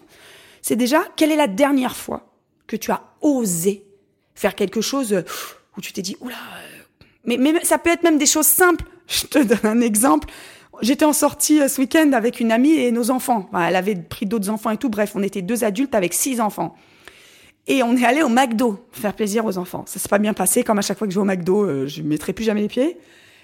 c'est 0.61 0.75
déjà 0.75 1.01
quelle 1.15 1.31
est 1.31 1.37
la 1.37 1.47
dernière 1.47 1.95
fois 1.95 2.35
que 2.67 2.75
tu 2.75 2.91
as 2.91 3.01
osé 3.21 3.85
faire 4.35 4.53
quelque 4.53 4.81
chose 4.81 5.13
euh, 5.13 5.23
où 5.77 5.81
tu 5.81 5.93
t'es 5.93 6.01
dit 6.01 6.17
oula, 6.19 6.35
euh, 6.35 7.05
mais, 7.25 7.37
mais 7.37 7.63
ça 7.63 7.79
peut 7.79 7.89
être 7.89 8.03
même 8.03 8.17
des 8.17 8.25
choses 8.25 8.45
simples. 8.45 8.85
Je 9.07 9.25
te 9.25 9.39
donne 9.39 9.65
un 9.65 9.81
exemple. 9.81 10.27
J'étais 10.81 11.05
en 11.05 11.13
sortie 11.13 11.67
ce 11.69 11.81
week-end 11.81 12.11
avec 12.13 12.39
une 12.39 12.51
amie 12.51 12.73
et 12.73 12.91
nos 12.91 13.11
enfants. 13.11 13.49
elle 13.53 13.75
avait 13.75 13.95
pris 13.95 14.25
d'autres 14.25 14.49
enfants 14.49 14.71
et 14.71 14.77
tout. 14.77 14.89
Bref, 14.89 15.11
on 15.15 15.21
était 15.21 15.41
deux 15.41 15.63
adultes 15.63 15.93
avec 15.93 16.13
six 16.13 16.41
enfants. 16.41 16.75
Et 17.67 17.83
on 17.83 17.95
est 17.95 18.05
allé 18.05 18.23
au 18.23 18.29
McDo 18.29 18.79
faire 18.91 19.13
plaisir 19.13 19.45
aux 19.45 19.59
enfants. 19.59 19.83
Ça 19.85 19.99
s'est 19.99 20.09
pas 20.09 20.17
bien 20.17 20.33
passé. 20.33 20.63
Comme 20.63 20.79
à 20.79 20.81
chaque 20.81 20.97
fois 20.97 21.05
que 21.05 21.13
je 21.13 21.19
vais 21.19 21.21
au 21.21 21.25
McDo, 21.25 21.87
je 21.87 22.01
ne 22.01 22.07
mettrai 22.07 22.33
plus 22.33 22.45
jamais 22.45 22.61
les 22.61 22.67
pieds. 22.67 22.97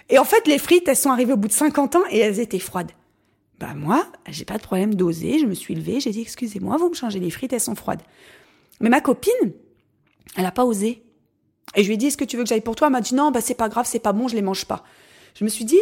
Et 0.10 0.18
en 0.18 0.24
fait, 0.24 0.48
les 0.48 0.58
frites, 0.58 0.88
elles 0.88 0.96
sont 0.96 1.12
arrivées 1.12 1.34
au 1.34 1.38
bout 1.38 1.50
de 1.50 1.54
50 1.54 1.98
ans 1.98 2.04
et 2.10 2.18
elles 2.18 2.40
étaient 2.40 2.58
froides. 2.58 2.92
Bah 3.60 3.74
moi, 3.76 4.06
j'ai 4.30 4.46
pas 4.46 4.58
de 4.58 4.64
problème 4.64 4.94
d'oser, 4.94 5.40
je 5.40 5.46
me 5.46 5.56
suis 5.56 5.74
levée, 5.74 6.00
j'ai 6.00 6.12
dit 6.12 6.22
excusez-moi, 6.22 6.78
vous 6.78 6.90
me 6.90 6.94
changez 6.94 7.20
les 7.20 7.32
frites, 7.32 7.54
elles 7.54 7.60
sont 7.60 7.76
froides. 7.76 8.04
Mais 8.80 8.90
ma 8.90 9.02
copine, 9.02 9.54
elle 10.36 10.46
a 10.46 10.52
pas 10.52 10.66
osé. 10.66 11.04
Et 11.76 11.82
je 11.84 11.88
lui 11.88 11.96
ai 11.96 11.98
dit 11.98 12.08
est-ce 12.08 12.18
que 12.18 12.24
tu 12.24 12.38
veux 12.38 12.44
que 12.44 12.50
j'aille 12.50 12.62
pour 12.62 12.76
toi? 12.76 12.88
Elle 12.88 12.94
m'a 12.94 13.02
dit 13.02 13.16
non, 13.16 13.32
bah 13.32 13.42
c'est 13.42 13.56
pas 13.56 13.70
grave, 13.70 13.88
c'est 13.90 14.00
pas 14.00 14.14
bon, 14.14 14.28
je 14.28 14.36
les 14.36 14.42
mange 14.42 14.66
pas. 14.66 14.84
Je 15.34 15.44
me 15.44 15.50
suis 15.50 15.66
dit 15.66 15.80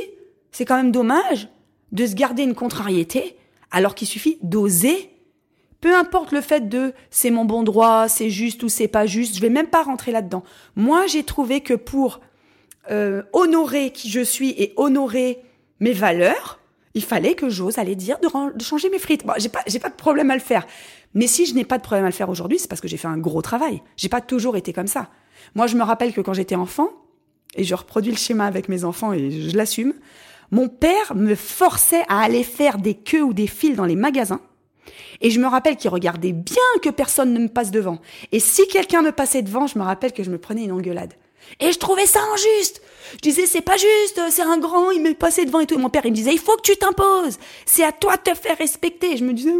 C'est 0.51 0.65
quand 0.65 0.77
même 0.77 0.91
dommage 0.91 1.49
de 1.91 2.05
se 2.05 2.15
garder 2.15 2.43
une 2.43 2.55
contrariété 2.55 3.37
alors 3.71 3.95
qu'il 3.95 4.07
suffit 4.07 4.37
d'oser. 4.41 5.11
Peu 5.81 5.95
importe 5.95 6.31
le 6.31 6.41
fait 6.41 6.69
de 6.69 6.93
c'est 7.09 7.29
mon 7.29 7.45
bon 7.45 7.63
droit, 7.63 8.07
c'est 8.07 8.29
juste 8.29 8.63
ou 8.63 8.69
c'est 8.69 8.87
pas 8.87 9.05
juste, 9.05 9.35
je 9.35 9.41
vais 9.41 9.49
même 9.49 9.67
pas 9.67 9.83
rentrer 9.83 10.11
là-dedans. 10.11 10.43
Moi, 10.75 11.07
j'ai 11.07 11.23
trouvé 11.23 11.61
que 11.61 11.73
pour 11.73 12.21
euh, 12.89 13.23
honorer 13.33 13.91
qui 13.91 14.09
je 14.09 14.21
suis 14.21 14.49
et 14.51 14.73
honorer 14.77 15.43
mes 15.79 15.93
valeurs, 15.93 16.59
il 16.95 17.03
fallait 17.03 17.35
que 17.35 17.49
j'ose 17.49 17.77
aller 17.77 17.95
dire 17.95 18.17
de, 18.19 18.63
changer 18.63 18.89
mes 18.89 18.99
frites. 18.99 19.25
Bon, 19.25 19.33
j'ai 19.37 19.49
pas, 19.49 19.61
j'ai 19.67 19.79
pas 19.79 19.89
de 19.89 19.95
problème 19.95 20.31
à 20.31 20.33
le 20.33 20.41
faire. 20.41 20.65
Mais 21.13 21.27
si 21.27 21.45
je 21.45 21.53
n'ai 21.53 21.65
pas 21.65 21.77
de 21.77 21.83
problème 21.83 22.05
à 22.05 22.09
le 22.09 22.13
faire 22.13 22.29
aujourd'hui, 22.29 22.57
c'est 22.57 22.67
parce 22.67 22.81
que 22.81 22.87
j'ai 22.87 22.97
fait 22.97 23.07
un 23.07 23.17
gros 23.17 23.41
travail. 23.41 23.83
J'ai 23.97 24.09
pas 24.09 24.21
toujours 24.21 24.57
été 24.57 24.73
comme 24.73 24.87
ça. 24.87 25.09
Moi, 25.53 25.67
je 25.67 25.75
me 25.75 25.83
rappelle 25.83 26.13
que 26.13 26.21
quand 26.21 26.33
j'étais 26.33 26.55
enfant, 26.55 26.89
et 27.55 27.63
je 27.63 27.75
reproduis 27.75 28.11
le 28.11 28.17
schéma 28.17 28.45
avec 28.45 28.69
mes 28.69 28.83
enfants 28.83 29.13
et 29.13 29.31
je 29.31 29.55
l'assume, 29.55 29.93
mon 30.51 30.67
père 30.67 31.15
me 31.15 31.35
forçait 31.35 32.03
à 32.07 32.21
aller 32.21 32.43
faire 32.43 32.77
des 32.77 32.93
queues 32.93 33.23
ou 33.23 33.33
des 33.33 33.47
files 33.47 33.75
dans 33.75 33.85
les 33.85 33.95
magasins. 33.95 34.41
Et 35.21 35.31
je 35.31 35.39
me 35.39 35.47
rappelle 35.47 35.77
qu'il 35.77 35.89
regardait 35.89 36.33
bien 36.33 36.57
que 36.81 36.89
personne 36.89 37.33
ne 37.33 37.39
me 37.39 37.47
passe 37.47 37.71
devant. 37.71 37.99
Et 38.31 38.39
si 38.39 38.67
quelqu'un 38.67 39.01
me 39.01 39.11
passait 39.11 39.41
devant, 39.41 39.67
je 39.67 39.79
me 39.79 39.83
rappelle 39.83 40.13
que 40.13 40.23
je 40.23 40.29
me 40.29 40.37
prenais 40.37 40.65
une 40.65 40.71
engueulade. 40.71 41.13
Et 41.59 41.71
je 41.71 41.79
trouvais 41.79 42.05
ça 42.05 42.19
injuste. 42.33 42.81
Je 43.13 43.19
disais, 43.19 43.45
c'est 43.45 43.61
pas 43.61 43.77
juste, 43.77 44.21
c'est 44.29 44.41
un 44.41 44.57
grand, 44.57 44.91
il 44.91 45.01
m'est 45.01 45.13
passé 45.13 45.45
devant 45.45 45.59
et 45.59 45.65
tout. 45.65 45.75
Et 45.75 45.77
mon 45.77 45.89
père, 45.89 46.05
il 46.05 46.11
me 46.11 46.15
disait, 46.15 46.33
il 46.33 46.39
faut 46.39 46.55
que 46.57 46.61
tu 46.61 46.75
t'imposes. 46.75 47.37
C'est 47.65 47.83
à 47.83 47.91
toi 47.91 48.17
de 48.17 48.21
te 48.21 48.35
faire 48.35 48.57
respecter. 48.57 49.13
Et 49.13 49.17
je 49.17 49.23
me 49.23 49.33
disais, 49.33 49.53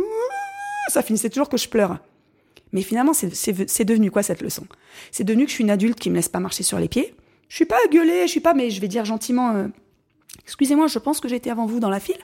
ça 0.89 1.01
finissait 1.01 1.29
toujours 1.29 1.49
que 1.49 1.57
je 1.57 1.69
pleure. 1.69 1.99
Mais 2.71 2.81
finalement, 2.81 3.13
c'est 3.13 3.85
devenu 3.85 4.11
quoi 4.11 4.23
cette 4.23 4.41
leçon? 4.41 4.65
C'est 5.11 5.23
devenu 5.23 5.45
que 5.45 5.49
je 5.49 5.55
suis 5.55 5.63
une 5.63 5.69
adulte 5.69 5.99
qui 5.99 6.09
me 6.09 6.15
laisse 6.15 6.29
pas 6.29 6.39
marcher 6.39 6.63
sur 6.63 6.79
les 6.79 6.89
pieds. 6.89 7.15
Je 7.47 7.55
suis 7.55 7.65
pas 7.65 7.77
gueulée, 7.91 8.23
je 8.23 8.31
suis 8.31 8.39
pas, 8.39 8.53
mais 8.53 8.69
je 8.69 8.81
vais 8.81 8.87
dire 8.87 9.05
gentiment, 9.05 9.55
euh, 9.55 9.67
excusez-moi, 10.43 10.87
je 10.87 10.99
pense 10.99 11.21
que 11.21 11.29
j'étais 11.29 11.49
avant 11.49 11.67
vous 11.67 11.79
dans 11.79 11.89
la 11.89 11.99
file. 11.99 12.19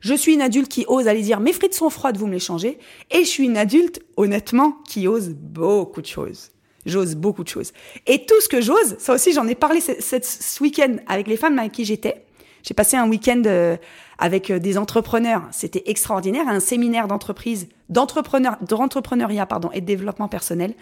Je 0.00 0.14
suis 0.14 0.34
une 0.34 0.42
adulte 0.42 0.68
qui 0.68 0.84
ose 0.88 1.08
aller 1.08 1.22
dire 1.22 1.40
mes 1.40 1.52
frites 1.52 1.74
sont 1.74 1.90
froides, 1.90 2.16
vous 2.16 2.26
me 2.26 2.32
les 2.32 2.38
changez. 2.38 2.78
Et 3.10 3.24
je 3.24 3.28
suis 3.28 3.44
une 3.44 3.56
adulte, 3.56 4.00
honnêtement, 4.16 4.78
qui 4.86 5.08
ose 5.08 5.30
beaucoup 5.30 6.00
de 6.00 6.06
choses. 6.06 6.50
J'ose 6.86 7.14
beaucoup 7.14 7.44
de 7.44 7.48
choses. 7.48 7.72
Et 8.06 8.24
tout 8.24 8.40
ce 8.40 8.48
que 8.48 8.60
j'ose, 8.60 8.96
ça 8.98 9.14
aussi 9.14 9.32
j'en 9.32 9.46
ai 9.46 9.54
parlé 9.54 9.80
ce, 9.80 10.62
week-end 10.62 10.96
avec 11.06 11.26
les 11.26 11.36
femmes 11.36 11.58
avec 11.58 11.72
qui 11.72 11.84
j'étais. 11.84 12.24
J'ai 12.62 12.74
passé 12.74 12.96
un 12.96 13.08
week-end 13.08 13.42
euh, 13.46 13.76
avec 14.18 14.50
euh, 14.50 14.58
des 14.58 14.78
entrepreneurs. 14.78 15.42
C'était 15.50 15.82
extraordinaire, 15.86 16.48
un 16.48 16.60
séminaire 16.60 17.06
d'entreprise, 17.06 17.68
d'entrepreneur, 17.88 18.56
d'entrepreneuriat, 18.62 19.46
pardon, 19.46 19.70
et 19.72 19.80
de 19.80 19.86
développement 19.86 20.28
personnel. 20.28 20.74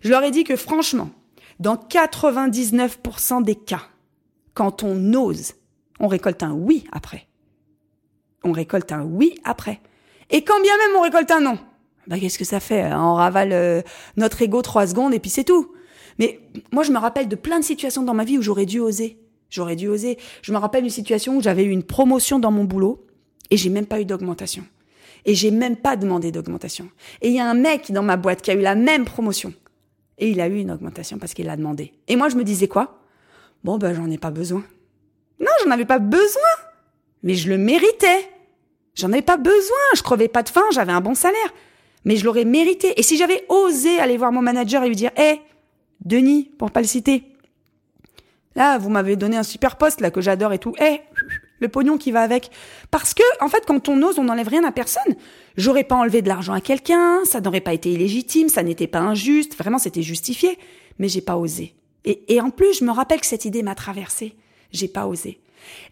Je 0.00 0.10
leur 0.10 0.22
ai 0.22 0.30
dit 0.30 0.44
que 0.44 0.56
franchement, 0.56 1.10
dans 1.60 1.76
99% 1.76 3.42
des 3.42 3.56
cas, 3.56 3.82
quand 4.54 4.82
on 4.82 5.14
ose, 5.14 5.54
on 6.00 6.08
récolte 6.08 6.42
un 6.42 6.52
oui 6.52 6.84
après. 6.92 7.26
On 8.44 8.52
récolte 8.52 8.92
un 8.92 9.02
oui 9.02 9.34
après. 9.44 9.80
Et 10.30 10.44
quand 10.44 10.60
bien 10.60 10.76
même 10.76 10.96
on 10.96 11.02
récolte 11.02 11.30
un 11.30 11.40
non, 11.40 11.58
bah 12.08 12.18
qu'est-ce 12.18 12.38
que 12.38 12.44
ça 12.44 12.58
fait 12.58 12.84
On 12.92 13.14
ravale 13.14 13.52
euh, 13.52 13.82
notre 14.16 14.40
ego 14.42 14.62
trois 14.62 14.86
secondes 14.86 15.14
et 15.14 15.18
puis 15.20 15.30
c'est 15.30 15.44
tout. 15.44 15.72
Mais 16.18 16.40
moi, 16.72 16.82
je 16.82 16.90
me 16.90 16.98
rappelle 16.98 17.28
de 17.28 17.36
plein 17.36 17.60
de 17.60 17.64
situations 17.64 18.02
dans 18.02 18.14
ma 18.14 18.24
vie 18.24 18.38
où 18.38 18.42
j'aurais 18.42 18.66
dû 18.66 18.80
oser. 18.80 19.18
J'aurais 19.50 19.76
dû 19.76 19.88
oser. 19.88 20.18
Je 20.42 20.52
me 20.52 20.58
rappelle 20.58 20.82
d'une 20.82 20.90
situation 20.90 21.36
où 21.36 21.42
j'avais 21.42 21.64
eu 21.64 21.70
une 21.70 21.84
promotion 21.84 22.38
dans 22.38 22.50
mon 22.50 22.64
boulot 22.64 23.06
et 23.50 23.56
j'ai 23.56 23.70
même 23.70 23.86
pas 23.86 24.00
eu 24.00 24.04
d'augmentation. 24.04 24.64
Et 25.24 25.34
j'ai 25.34 25.50
même 25.50 25.76
pas 25.76 25.96
demandé 25.96 26.32
d'augmentation. 26.32 26.88
Et 27.20 27.28
il 27.28 27.34
y 27.34 27.40
a 27.40 27.48
un 27.48 27.54
mec 27.54 27.92
dans 27.92 28.02
ma 28.02 28.16
boîte 28.16 28.42
qui 28.42 28.50
a 28.50 28.54
eu 28.54 28.60
la 28.60 28.74
même 28.74 29.04
promotion. 29.04 29.52
Et 30.16 30.30
il 30.30 30.40
a 30.40 30.48
eu 30.48 30.58
une 30.58 30.70
augmentation 30.70 31.18
parce 31.18 31.34
qu'il 31.34 31.46
l'a 31.46 31.56
demandé. 31.56 31.92
Et 32.08 32.16
moi, 32.16 32.28
je 32.28 32.36
me 32.36 32.44
disais 32.44 32.68
quoi? 32.68 33.02
Bon, 33.64 33.78
ben, 33.78 33.94
j'en 33.94 34.10
ai 34.10 34.18
pas 34.18 34.30
besoin. 34.30 34.64
Non, 35.40 35.50
j'en 35.64 35.70
avais 35.70 35.84
pas 35.84 35.98
besoin. 35.98 36.50
Mais 37.22 37.34
je 37.34 37.48
le 37.48 37.58
méritais. 37.58 38.28
J'en 38.94 39.12
avais 39.12 39.22
pas 39.22 39.36
besoin. 39.36 39.76
Je 39.94 40.02
crevais 40.02 40.28
pas 40.28 40.42
de 40.42 40.48
faim. 40.48 40.64
J'avais 40.72 40.92
un 40.92 41.00
bon 41.00 41.14
salaire. 41.14 41.52
Mais 42.04 42.16
je 42.16 42.24
l'aurais 42.24 42.44
mérité. 42.44 42.98
Et 42.98 43.02
si 43.02 43.16
j'avais 43.16 43.44
osé 43.48 43.98
aller 43.98 44.16
voir 44.16 44.32
mon 44.32 44.42
manager 44.42 44.82
et 44.84 44.88
lui 44.88 44.96
dire, 44.96 45.10
hé, 45.16 45.40
Denis, 46.04 46.50
pour 46.58 46.70
pas 46.70 46.80
le 46.80 46.86
citer, 46.86 47.24
là, 48.54 48.78
vous 48.78 48.90
m'avez 48.90 49.16
donné 49.16 49.36
un 49.36 49.42
super 49.42 49.76
poste, 49.76 50.00
là, 50.00 50.10
que 50.10 50.20
j'adore 50.20 50.52
et 50.52 50.58
tout, 50.58 50.74
hé, 50.80 51.00
le 51.60 51.68
pognon 51.68 51.98
qui 51.98 52.12
va 52.12 52.22
avec. 52.22 52.50
Parce 52.90 53.14
que, 53.14 53.22
en 53.40 53.48
fait, 53.48 53.64
quand 53.66 53.88
on 53.88 54.02
ose, 54.02 54.18
on 54.18 54.24
n'enlève 54.24 54.48
rien 54.48 54.64
à 54.64 54.72
personne. 54.72 55.16
J'aurais 55.56 55.84
pas 55.84 55.96
enlevé 55.96 56.22
de 56.22 56.28
l'argent 56.28 56.52
à 56.52 56.60
quelqu'un, 56.60 57.24
ça 57.24 57.40
n'aurait 57.40 57.60
pas 57.60 57.74
été 57.74 57.90
illégitime, 57.90 58.48
ça 58.48 58.62
n'était 58.62 58.86
pas 58.86 59.00
injuste, 59.00 59.56
vraiment, 59.56 59.78
c'était 59.78 60.02
justifié. 60.02 60.58
Mais 60.98 61.08
j'ai 61.08 61.20
pas 61.20 61.36
osé. 61.36 61.74
Et, 62.04 62.34
et 62.34 62.40
en 62.40 62.50
plus, 62.50 62.78
je 62.78 62.84
me 62.84 62.90
rappelle 62.90 63.20
que 63.20 63.26
cette 63.26 63.44
idée 63.44 63.62
m'a 63.62 63.74
traversée. 63.74 64.34
J'ai 64.72 64.88
pas 64.88 65.06
osé. 65.06 65.40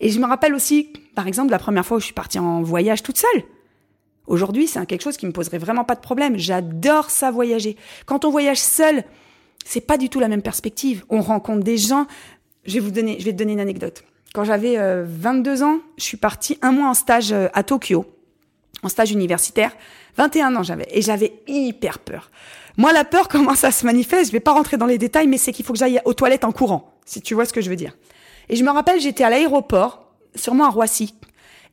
Et 0.01 0.11
je 0.11 0.19
me 0.19 0.27
rappelle 0.27 0.55
aussi, 0.55 0.93
par 1.15 1.27
exemple, 1.27 1.51
la 1.51 1.59
première 1.59 1.85
fois 1.85 1.97
où 1.97 2.01
je 2.01 2.07
suis 2.07 2.15
partie 2.15 2.39
en 2.39 2.63
voyage 2.63 3.03
toute 3.03 3.19
seule. 3.19 3.43
Aujourd'hui, 4.27 4.67
c'est 4.67 4.85
quelque 4.87 5.03
chose 5.03 5.17
qui 5.17 5.27
me 5.27 5.33
poserait 5.33 5.59
vraiment 5.59 5.85
pas 5.85 5.95
de 5.95 6.01
problème. 6.01 6.37
J'adore 6.37 7.11
ça 7.11 7.31
voyager. 7.31 7.77
Quand 8.07 8.25
on 8.25 8.31
voyage 8.31 8.59
seul, 8.59 9.05
c'est 9.65 9.81
pas 9.81 9.99
du 9.99 10.09
tout 10.09 10.21
la 10.21 10.29
même 10.29 10.43
perspective. 10.43 11.05
On 11.11 11.21
rencontre 11.21 11.63
des 11.63 11.77
gens. 11.77 12.07
Je 12.65 12.75
vais 12.75 12.81
vous 12.81 12.91
donner, 12.91 13.17
je 13.19 13.25
vais 13.25 13.33
te 13.33 13.39
donner 13.39 13.53
une 13.53 13.61
anecdote. 13.61 14.05
Quand 14.35 14.45
j'avais 14.45 14.77
22 15.05 15.63
euh, 15.63 15.67
ans, 15.67 15.79
je 15.97 16.05
suis 16.05 16.17
partie 16.17 16.59
un 16.61 16.73
mois 16.73 16.89
en 16.89 16.95
stage 16.95 17.33
euh, 17.33 17.49
à 17.55 17.63
Tokyo, 17.63 18.05
en 18.83 18.89
stage 18.89 19.13
universitaire. 19.13 19.73
21 20.17 20.57
ans 20.57 20.63
j'avais 20.63 20.87
et 20.91 21.03
j'avais 21.03 21.41
hyper 21.47 21.99
peur. 21.99 22.31
Moi, 22.77 22.93
la 22.93 23.05
peur, 23.05 23.29
comment 23.31 23.55
ça 23.55 23.71
se 23.71 23.87
manifeste 23.87 24.27
Je 24.27 24.33
vais 24.33 24.41
pas 24.41 24.53
rentrer 24.53 24.77
dans 24.77 24.87
les 24.87 24.99
détails, 24.99 25.27
mais 25.27 25.39
c'est 25.39 25.53
qu'il 25.53 25.65
faut 25.65 25.73
que 25.73 25.79
j'aille 25.79 26.01
aux 26.05 26.15
toilettes 26.15 26.45
en 26.45 26.53
courant, 26.53 26.95
si 27.05 27.21
tu 27.23 27.35
vois 27.35 27.45
ce 27.45 27.53
que 27.53 27.61
je 27.61 27.71
veux 27.71 27.77
dire. 27.77 27.97
Et 28.49 28.57
je 28.57 28.65
me 28.65 28.71
rappelle, 28.71 29.01
j'étais 29.01 29.25
à 29.25 29.31
l'aéroport, 29.31 30.13
sûrement 30.35 30.67
à 30.67 30.71
Roissy, 30.71 31.15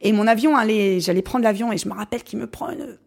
et 0.03 0.12
mon 0.12 0.27
avion 0.27 0.55
j'allais 1.00 1.22
prendre 1.24 1.43
l'avion 1.43 1.72
et 1.72 1.77
je 1.77 1.88
me 1.88 1.93
rappelle 1.93 2.24
qu'il 2.24 2.38
me 2.38 2.48
prend 2.48 2.69
une 2.69 2.98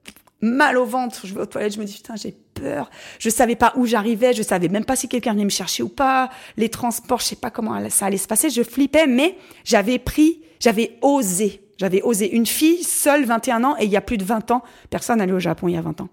mal 0.41 0.77
au 0.77 0.85
ventre. 0.85 1.27
Je 1.27 1.35
vais 1.35 1.41
aux 1.41 1.47
toilettes, 1.47 1.75
je 1.75 1.81
me 1.81 1.85
dis 1.85 1.95
putain, 1.95 2.17
j'ai 2.17 2.35
peur. 2.55 2.91
Je 3.19 3.31
savais 3.31 3.57
pas 3.57 3.73
où 3.77 3.87
j'arrivais, 3.87 4.33
je 4.33 4.43
savais 4.43 4.69
même 4.69 4.85
pas 4.85 4.97
si 4.97 5.09
quelqu'un 5.09 5.33
venait 5.33 5.45
me 5.45 5.51
chercher 5.51 5.83
ou 5.83 5.89
pas. 5.89 6.31
Les 6.57 6.69
transports, 6.69 7.21
je 7.21 7.27
sais 7.27 7.37
pas 7.37 7.51
comment 7.51 7.89
ça 7.91 8.07
allait 8.07 8.17
se 8.17 8.27
passer. 8.27 8.51
Je 8.51 8.63
flippais, 8.63 9.07
mais 9.07 9.37
j'avais 9.65 9.99
pris, 9.99 10.41
j'avais 10.61 10.99
osé. 11.03 11.63
J'avais 11.79 12.03
osé. 12.03 12.35
Une 12.35 12.47
fille 12.47 12.83
seule, 12.83 13.25
21 13.27 13.63
ans, 13.65 13.77
et 13.79 13.85
il 13.85 13.91
y 13.91 13.97
a 13.97 14.01
plus 14.01 14.17
de 14.17 14.25
20 14.25 14.51
ans, 14.51 14.63
personne 14.89 15.19
n'allait 15.19 15.33
au 15.33 15.39
Japon 15.39 15.69
il 15.69 15.75
y 15.75 15.79
a 15.79 15.83
20 15.83 16.01
ans. 16.01 16.09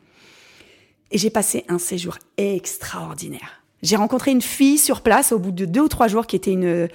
Et 1.11 1.17
j'ai 1.17 1.29
passé 1.29 1.63
un 1.69 1.77
séjour 1.77 2.17
extraordinaire. 2.37 3.63
J'ai 3.81 3.95
rencontré 3.95 4.31
une 4.31 4.41
fille 4.41 4.77
sur 4.77 5.01
place 5.01 5.31
au 5.31 5.39
bout 5.39 5.51
de 5.51 5.65
deux 5.65 5.81
ou 5.81 5.87
trois 5.87 6.07
jours 6.07 6.25
qui 6.25 6.35
était 6.35 6.51
une 6.51 6.87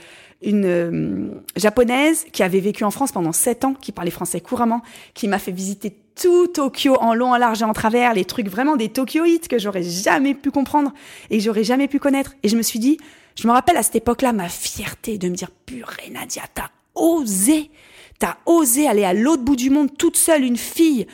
une 0.42 0.64
euh, 0.64 1.42
japonaise 1.56 2.26
qui 2.32 2.42
avait 2.42 2.60
vécu 2.60 2.84
en 2.84 2.90
France 2.90 3.12
pendant 3.12 3.32
sept 3.32 3.64
ans, 3.64 3.74
qui 3.74 3.92
parlait 3.92 4.10
français 4.10 4.40
couramment, 4.40 4.82
qui 5.14 5.28
m'a 5.28 5.38
fait 5.38 5.52
visiter 5.52 5.96
tout 6.20 6.46
Tokyo 6.48 6.96
en 7.00 7.14
long, 7.14 7.32
en 7.32 7.36
large 7.36 7.62
et 7.62 7.64
en 7.64 7.72
travers, 7.72 8.14
les 8.14 8.24
trucs 8.24 8.48
vraiment 8.48 8.76
des 8.76 8.88
Tokyoïtes 8.88 9.48
que 9.48 9.58
j'aurais 9.58 9.82
jamais 9.82 10.34
pu 10.34 10.50
comprendre 10.50 10.92
et 11.30 11.38
que 11.38 11.44
j'aurais 11.44 11.64
jamais 11.64 11.88
pu 11.88 11.98
connaître. 11.98 12.34
Et 12.42 12.48
je 12.48 12.56
me 12.56 12.62
suis 12.62 12.78
dit, 12.78 12.98
je 13.36 13.46
me 13.46 13.52
rappelle 13.52 13.76
à 13.76 13.82
cette 13.82 13.96
époque-là 13.96 14.32
ma 14.32 14.48
fierté 14.48 15.18
de 15.18 15.28
me 15.28 15.34
dire, 15.34 15.50
purée 15.66 16.10
Nadia, 16.12 16.42
t'as 16.54 16.70
osé, 16.94 17.70
t'as 18.18 18.36
osé 18.46 18.88
aller 18.88 19.04
à 19.04 19.14
l'autre 19.14 19.42
bout 19.42 19.56
du 19.56 19.70
monde 19.70 19.96
toute 19.96 20.16
seule, 20.16 20.44
une 20.44 20.56
fille. 20.56 21.06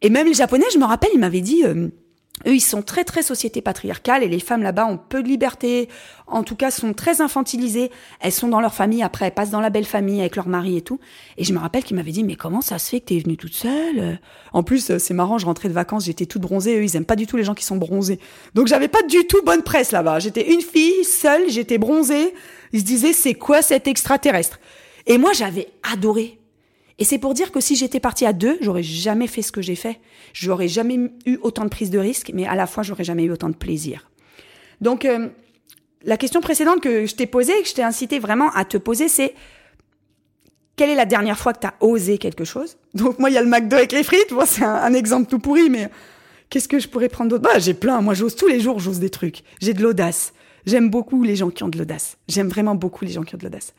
Et 0.00 0.10
même 0.10 0.26
les 0.26 0.34
Japonais, 0.34 0.64
je 0.72 0.78
me 0.78 0.84
rappelle, 0.84 1.10
ils 1.14 1.20
m'avaient 1.20 1.40
dit, 1.40 1.64
euh, 1.64 1.88
eux, 2.46 2.54
ils 2.54 2.60
sont 2.60 2.82
très 2.82 3.04
très 3.04 3.22
société 3.22 3.60
patriarcale 3.60 4.22
et 4.22 4.28
les 4.28 4.40
femmes 4.40 4.62
là-bas 4.62 4.86
ont 4.86 4.98
peu 4.98 5.22
de 5.22 5.28
liberté, 5.28 5.88
en 6.26 6.42
tout 6.42 6.56
cas 6.56 6.70
sont 6.70 6.92
très 6.92 7.20
infantilisées. 7.20 7.90
Elles 8.20 8.32
sont 8.32 8.48
dans 8.48 8.60
leur 8.60 8.74
famille, 8.74 9.02
après 9.02 9.26
elles 9.26 9.34
passent 9.34 9.50
dans 9.50 9.60
la 9.60 9.70
belle 9.70 9.84
famille 9.84 10.20
avec 10.20 10.36
leur 10.36 10.48
mari 10.48 10.76
et 10.76 10.82
tout. 10.82 10.98
Et 11.38 11.44
je 11.44 11.52
me 11.52 11.58
rappelle 11.58 11.84
qu'ils 11.84 11.96
m'avaient 11.96 12.12
dit 12.12 12.24
mais 12.24 12.36
comment 12.36 12.60
ça 12.60 12.78
se 12.78 12.90
fait 12.90 13.00
que 13.00 13.06
t'es 13.06 13.18
venue 13.18 13.36
toute 13.36 13.54
seule? 13.54 14.20
En 14.52 14.62
plus 14.62 14.90
euh, 14.90 14.98
c'est 14.98 15.14
marrant, 15.14 15.38
je 15.38 15.46
rentrais 15.46 15.68
de 15.68 15.74
vacances, 15.74 16.04
j'étais 16.04 16.26
toute 16.26 16.42
bronzée. 16.42 16.78
Eux 16.78 16.84
ils 16.84 16.96
aiment 16.96 17.04
pas 17.04 17.16
du 17.16 17.26
tout 17.26 17.36
les 17.36 17.44
gens 17.44 17.54
qui 17.54 17.64
sont 17.64 17.76
bronzés. 17.76 18.18
Donc 18.54 18.66
j'avais 18.66 18.88
pas 18.88 19.02
du 19.02 19.26
tout 19.26 19.42
bonne 19.44 19.62
presse 19.62 19.92
là-bas. 19.92 20.18
J'étais 20.18 20.52
une 20.52 20.62
fille 20.62 21.04
seule, 21.04 21.48
j'étais 21.48 21.78
bronzée. 21.78 22.34
Ils 22.72 22.80
se 22.80 22.84
disaient 22.84 23.12
c'est 23.12 23.34
quoi 23.34 23.62
cet 23.62 23.86
extraterrestre? 23.86 24.58
Et 25.06 25.18
moi 25.18 25.32
j'avais 25.32 25.68
adoré. 25.92 26.41
Et 27.02 27.04
c'est 27.04 27.18
pour 27.18 27.34
dire 27.34 27.50
que 27.50 27.58
si 27.58 27.74
j'étais 27.74 27.98
partie 27.98 28.26
à 28.26 28.32
deux, 28.32 28.56
j'aurais 28.60 28.84
jamais 28.84 29.26
fait 29.26 29.42
ce 29.42 29.50
que 29.50 29.60
j'ai 29.60 29.74
fait. 29.74 29.98
J'aurais 30.32 30.68
jamais 30.68 31.10
eu 31.26 31.36
autant 31.42 31.64
de 31.64 31.68
prise 31.68 31.90
de 31.90 31.98
risque, 31.98 32.30
mais 32.32 32.46
à 32.46 32.54
la 32.54 32.68
fois, 32.68 32.84
j'aurais 32.84 33.02
jamais 33.02 33.24
eu 33.24 33.32
autant 33.32 33.48
de 33.48 33.56
plaisir. 33.56 34.08
Donc, 34.80 35.04
euh, 35.04 35.26
la 36.04 36.16
question 36.16 36.40
précédente 36.40 36.80
que 36.80 37.04
je 37.04 37.16
t'ai 37.16 37.26
posée 37.26 37.58
et 37.58 37.62
que 37.62 37.68
je 37.68 37.74
t'ai 37.74 37.82
incité 37.82 38.20
vraiment 38.20 38.52
à 38.52 38.64
te 38.64 38.76
poser, 38.76 39.08
c'est 39.08 39.34
quelle 40.76 40.90
est 40.90 40.94
la 40.94 41.04
dernière 41.04 41.36
fois 41.40 41.52
que 41.52 41.58
tu 41.58 41.66
as 41.66 41.74
osé 41.80 42.18
quelque 42.18 42.44
chose? 42.44 42.76
Donc, 42.94 43.18
moi, 43.18 43.30
il 43.30 43.32
y 43.32 43.36
a 43.36 43.42
le 43.42 43.48
McDo 43.48 43.74
avec 43.74 43.90
les 43.90 44.04
frites. 44.04 44.30
Bon, 44.30 44.44
c'est 44.46 44.62
un, 44.62 44.94
exemple 44.94 45.28
tout 45.28 45.40
pourri, 45.40 45.70
mais 45.70 45.88
qu'est-ce 46.50 46.68
que 46.68 46.78
je 46.78 46.86
pourrais 46.86 47.08
prendre 47.08 47.30
d'autre? 47.30 47.42
Bah, 47.42 47.58
j'ai 47.58 47.74
plein. 47.74 48.00
Moi, 48.00 48.14
j'ose 48.14 48.36
tous 48.36 48.46
les 48.46 48.60
jours, 48.60 48.78
j'ose 48.78 49.00
des 49.00 49.10
trucs. 49.10 49.42
J'ai 49.60 49.74
de 49.74 49.82
l'audace. 49.82 50.34
J'aime 50.66 50.88
beaucoup 50.88 51.24
les 51.24 51.34
gens 51.34 51.50
qui 51.50 51.64
ont 51.64 51.68
de 51.68 51.78
l'audace. 51.78 52.16
J'aime 52.28 52.48
vraiment 52.48 52.76
beaucoup 52.76 53.04
les 53.04 53.10
gens 53.10 53.24
qui 53.24 53.34
ont 53.34 53.38
de 53.38 53.42
l'audace. 53.42 53.74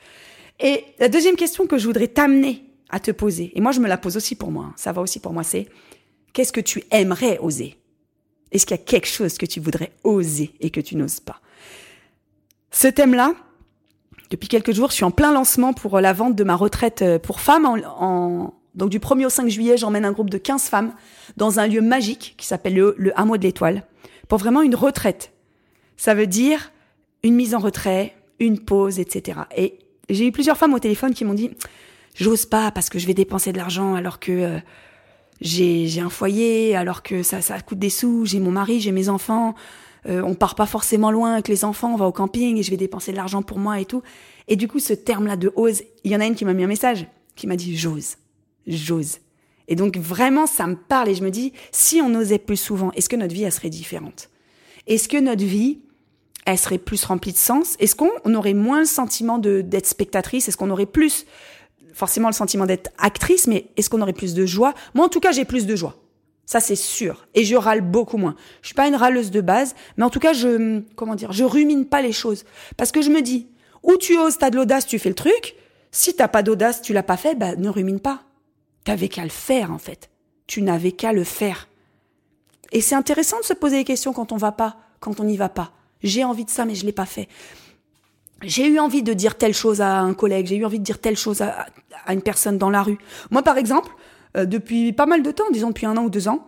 Et 0.60 0.84
la 1.00 1.08
deuxième 1.08 1.38
question 1.38 1.68
que 1.68 1.78
je 1.78 1.88
voudrais 1.88 2.10
t'amener 2.10 2.66
à 2.94 3.00
te 3.00 3.12
poser, 3.12 3.52
et 3.56 3.62
moi 3.62 3.72
je 3.72 3.80
me 3.80 3.88
la 3.88 3.98
pose 3.98 4.16
aussi 4.16 4.36
pour 4.36 4.52
moi, 4.52 4.66
hein. 4.70 4.74
ça 4.76 4.92
va 4.92 5.02
aussi 5.02 5.20
pour 5.20 5.34
moi, 5.34 5.44
c'est 5.44 5.68
qu'est-ce 6.32 6.54
que 6.54 6.62
tu 6.62 6.84
aimerais 6.92 7.40
oser? 7.40 7.76
Est-ce 8.52 8.68
qu'il 8.68 8.78
y 8.78 8.80
a 8.80 8.84
quelque 8.84 9.08
chose 9.08 9.38
que 9.38 9.48
tu 9.48 9.60
voudrais 9.60 9.92
oser 10.04 10.54
et 10.60 10.70
que 10.70 10.80
tu 10.80 10.96
n'oses 10.96 11.20
pas? 11.20 11.42
Ce 12.70 12.88
thème-là, 12.88 13.34
depuis 14.30 14.48
quelques 14.48 14.74
jours, 14.74 14.90
je 14.90 14.96
suis 14.96 15.04
en 15.04 15.12
plein 15.12 15.32
lancement 15.32 15.74
pour 15.74 16.00
la 16.00 16.14
vente 16.14 16.36
de 16.36 16.44
ma 16.44 16.56
retraite 16.56 17.04
pour 17.24 17.40
femmes. 17.40 17.82
Donc 18.76 18.90
du 18.90 19.00
1er 19.00 19.26
au 19.26 19.30
5 19.30 19.50
juillet, 19.50 19.78
j'emmène 19.78 20.06
un 20.06 20.12
groupe 20.12 20.30
de 20.30 20.38
15 20.38 20.64
femmes 20.64 20.94
dans 21.36 21.60
un 21.60 21.68
lieu 21.68 21.82
magique 21.82 22.36
qui 22.38 22.46
s'appelle 22.46 22.76
le, 22.76 22.96
le 22.98 23.20
Hameau 23.20 23.38
de 23.38 23.44
l'Étoile 23.44 23.84
pour 24.28 24.38
vraiment 24.38 24.62
une 24.62 24.76
retraite. 24.76 25.32
Ça 25.98 26.14
veut 26.14 26.28
dire 26.28 26.72
une 27.24 27.36
mise 27.36 27.56
en 27.56 27.60
retrait, 27.60 28.16
une 28.40 28.60
pause, 28.60 29.00
etc. 29.00 29.42
Et 29.56 29.80
j'ai 30.10 30.28
eu 30.28 30.32
plusieurs 30.32 30.58
femmes 30.58 30.74
au 30.74 30.80
téléphone 30.80 31.14
qui 31.14 31.26
m'ont 31.26 31.34
dit 31.34 31.52
j'ose 32.16 32.46
pas 32.46 32.72
parce 32.72 32.90
que 32.90 33.00
je 33.00 33.08
vais 33.08 33.14
dépenser 33.14 33.52
de 33.52 33.58
l'argent 33.58 33.96
alors 33.96 34.20
que 34.20 34.32
euh, 34.32 34.60
j'ai 35.42 36.00
un 36.00 36.10
foyer, 36.10 36.76
alors 36.76 37.04
que 37.04 37.24
ça, 37.24 37.42
ça 37.42 37.60
coûte 37.60 37.80
des 37.80 37.90
sous, 37.90 38.26
j'ai 38.26 38.40
mon 38.40 38.52
mari, 38.52 38.80
j'ai 38.80 38.92
mes 38.92 39.10
enfants, 39.10 39.56
euh, 40.08 40.22
on 40.24 40.36
part 40.36 40.56
pas 40.56 40.66
forcément 40.66 41.12
loin 41.12 41.34
avec 41.34 41.48
les 41.48 41.66
enfants, 41.66 41.94
on 41.94 41.98
va 41.98 42.06
au 42.06 42.12
camping 42.12 42.58
et 42.58 42.64
je 42.64 42.72
vais 42.72 42.78
dépenser 42.78 43.12
de 43.12 43.18
l'argent 43.18 43.42
pour 43.42 43.60
moi 43.60 43.80
et 43.80 43.86
tout. 43.86 44.04
Et 44.48 44.56
du 44.56 44.68
coup, 44.68 44.80
ce 44.80 44.94
terme-là 44.94 45.36
de 45.36 45.52
ose, 45.56 45.84
il 46.04 46.12
y 46.12 46.16
en 46.16 46.20
a 46.20 46.26
une 46.26 46.36
qui 46.36 46.46
m'a 46.46 46.54
mis 46.54 46.64
un 46.64 46.68
message, 46.68 47.08
qui 47.36 47.48
m'a 47.48 47.56
dit 47.56 47.78
j'ose, 47.78 48.18
j'ose. 48.68 49.20
Et 49.68 49.76
donc 49.76 49.98
vraiment, 49.98 50.46
ça 50.46 50.68
me 50.68 50.76
parle 50.76 51.10
et 51.10 51.16
je 51.16 51.24
me 51.24 51.32
dis, 51.32 51.54
si 51.72 52.02
on 52.02 52.14
osait 52.16 52.40
plus 52.40 52.58
souvent, 52.58 52.92
est-ce 52.92 53.08
que 53.08 53.16
notre 53.16 53.34
vie, 53.34 53.44
elle 53.44 53.52
serait 53.52 53.70
différente? 53.70 54.30
Est-ce 54.88 55.08
que 55.08 55.18
notre 55.18 55.44
vie, 55.44 55.80
elle 56.46 56.58
serait 56.58 56.78
plus 56.78 57.06
remplie 57.06 57.32
de 57.32 57.38
sens? 57.38 57.78
Est-ce 57.80 57.96
qu'on 57.96 58.36
aurait 58.36 58.54
moins 58.54 58.80
le 58.80 58.86
sentiment 58.86 59.38
d'être 59.38 59.88
spectatrice? 59.88 60.50
Est-ce 60.50 60.58
qu'on 60.58 60.70
aurait 60.70 60.86
plus 60.86 61.26
forcément 61.94 62.28
le 62.28 62.34
sentiment 62.34 62.66
d'être 62.66 62.92
actrice, 62.98 63.48
mais 63.48 63.68
est-ce 63.78 63.90
qu'on 63.90 64.02
aurait 64.02 64.14
plus 64.14 64.34
de 64.34 64.46
joie? 64.46 64.74
Moi, 64.94 65.06
en 65.06 65.10
tout 65.10 65.20
cas, 65.20 65.32
j'ai 65.32 65.46
plus 65.46 65.66
de 65.66 65.76
joie. 65.76 65.96
Ça, 66.46 66.60
c'est 66.60 66.76
sûr. 66.76 67.28
Et 67.36 67.46
je 67.46 67.56
râle 67.56 67.82
beaucoup 67.82 68.18
moins. 68.18 68.36
Je 68.62 68.68
suis 68.68 68.76
pas 68.76 68.88
une 68.88 68.96
râleuse 68.96 69.32
de 69.32 69.42
base, 69.42 69.76
mais 69.98 70.04
en 70.04 70.10
tout 70.10 70.20
cas, 70.20 70.34
je, 70.34 70.82
comment 70.96 71.16
dire, 71.16 71.32
je 71.32 71.44
rumine 71.44 71.86
pas 71.86 72.02
les 72.02 72.12
choses. 72.12 72.44
Parce 72.76 72.92
que 72.92 73.02
je 73.02 73.10
me 73.10 73.22
dis, 73.22 73.48
ou 73.82 73.96
tu 73.98 74.18
oses, 74.18 74.38
t'as 74.38 74.50
de 74.50 74.58
l'audace, 74.58 74.86
tu 74.86 75.00
fais 75.00 75.10
le 75.10 75.16
truc. 75.16 75.56
Si 75.92 76.16
t'as 76.16 76.28
pas 76.28 76.44
d'audace, 76.44 76.82
tu 76.82 76.92
l'as 76.94 77.04
pas 77.04 77.18
fait, 77.18 77.36
bah, 77.36 77.56
ne 77.56 77.70
rumine 77.70 78.00
pas. 78.00 78.24
T'avais 78.84 79.08
qu'à 79.08 79.24
le 79.24 79.30
faire, 79.30 79.72
en 79.72 79.78
fait. 79.78 80.10
Tu 80.48 80.62
n'avais 80.62 80.92
qu'à 80.92 81.14
le 81.14 81.24
faire. 81.24 81.70
Et 82.72 82.82
c'est 82.82 82.96
intéressant 82.96 83.40
de 83.40 83.46
se 83.46 83.54
poser 83.54 83.78
des 83.78 83.84
questions 83.84 84.12
quand 84.12 84.32
on 84.32 84.38
va 84.38 84.52
pas, 84.52 84.78
quand 85.00 85.20
on 85.20 85.24
n'y 85.24 85.38
va 85.38 85.50
pas. 85.50 85.72
J'ai 86.02 86.26
envie 86.26 86.44
de 86.44 86.50
ça, 86.50 86.66
mais 86.66 86.76
je 86.76 86.86
l'ai 86.86 86.92
pas 86.92 87.06
fait 87.06 87.30
j'ai 88.44 88.68
eu 88.68 88.80
envie 88.80 89.04
de 89.04 89.14
dire 89.14 89.36
telle 89.38 89.54
chose 89.54 89.82
à 89.82 90.00
un 90.00 90.14
collègue, 90.14 90.48
j'ai 90.48 90.58
eu 90.58 90.66
envie 90.66 90.80
de 90.80 90.84
dire 90.84 91.00
telle 91.00 91.18
chose 91.18 91.42
à, 91.42 91.68
une 92.10 92.22
personne 92.22 92.58
dans 92.58 92.70
la 92.70 92.84
rue. 92.84 92.98
Moi, 93.32 93.44
par 93.44 93.58
exemple, 93.58 93.92
euh, 94.38 94.46
depuis 94.46 94.94
pas 94.94 95.06
mal 95.06 95.24
de 95.24 95.32
temps, 95.32 95.50
disons 95.52 95.70
depuis 95.70 95.86
un 95.86 95.96
an 95.98 96.04
ou 96.04 96.10
deux 96.10 96.28
ans, 96.28 96.46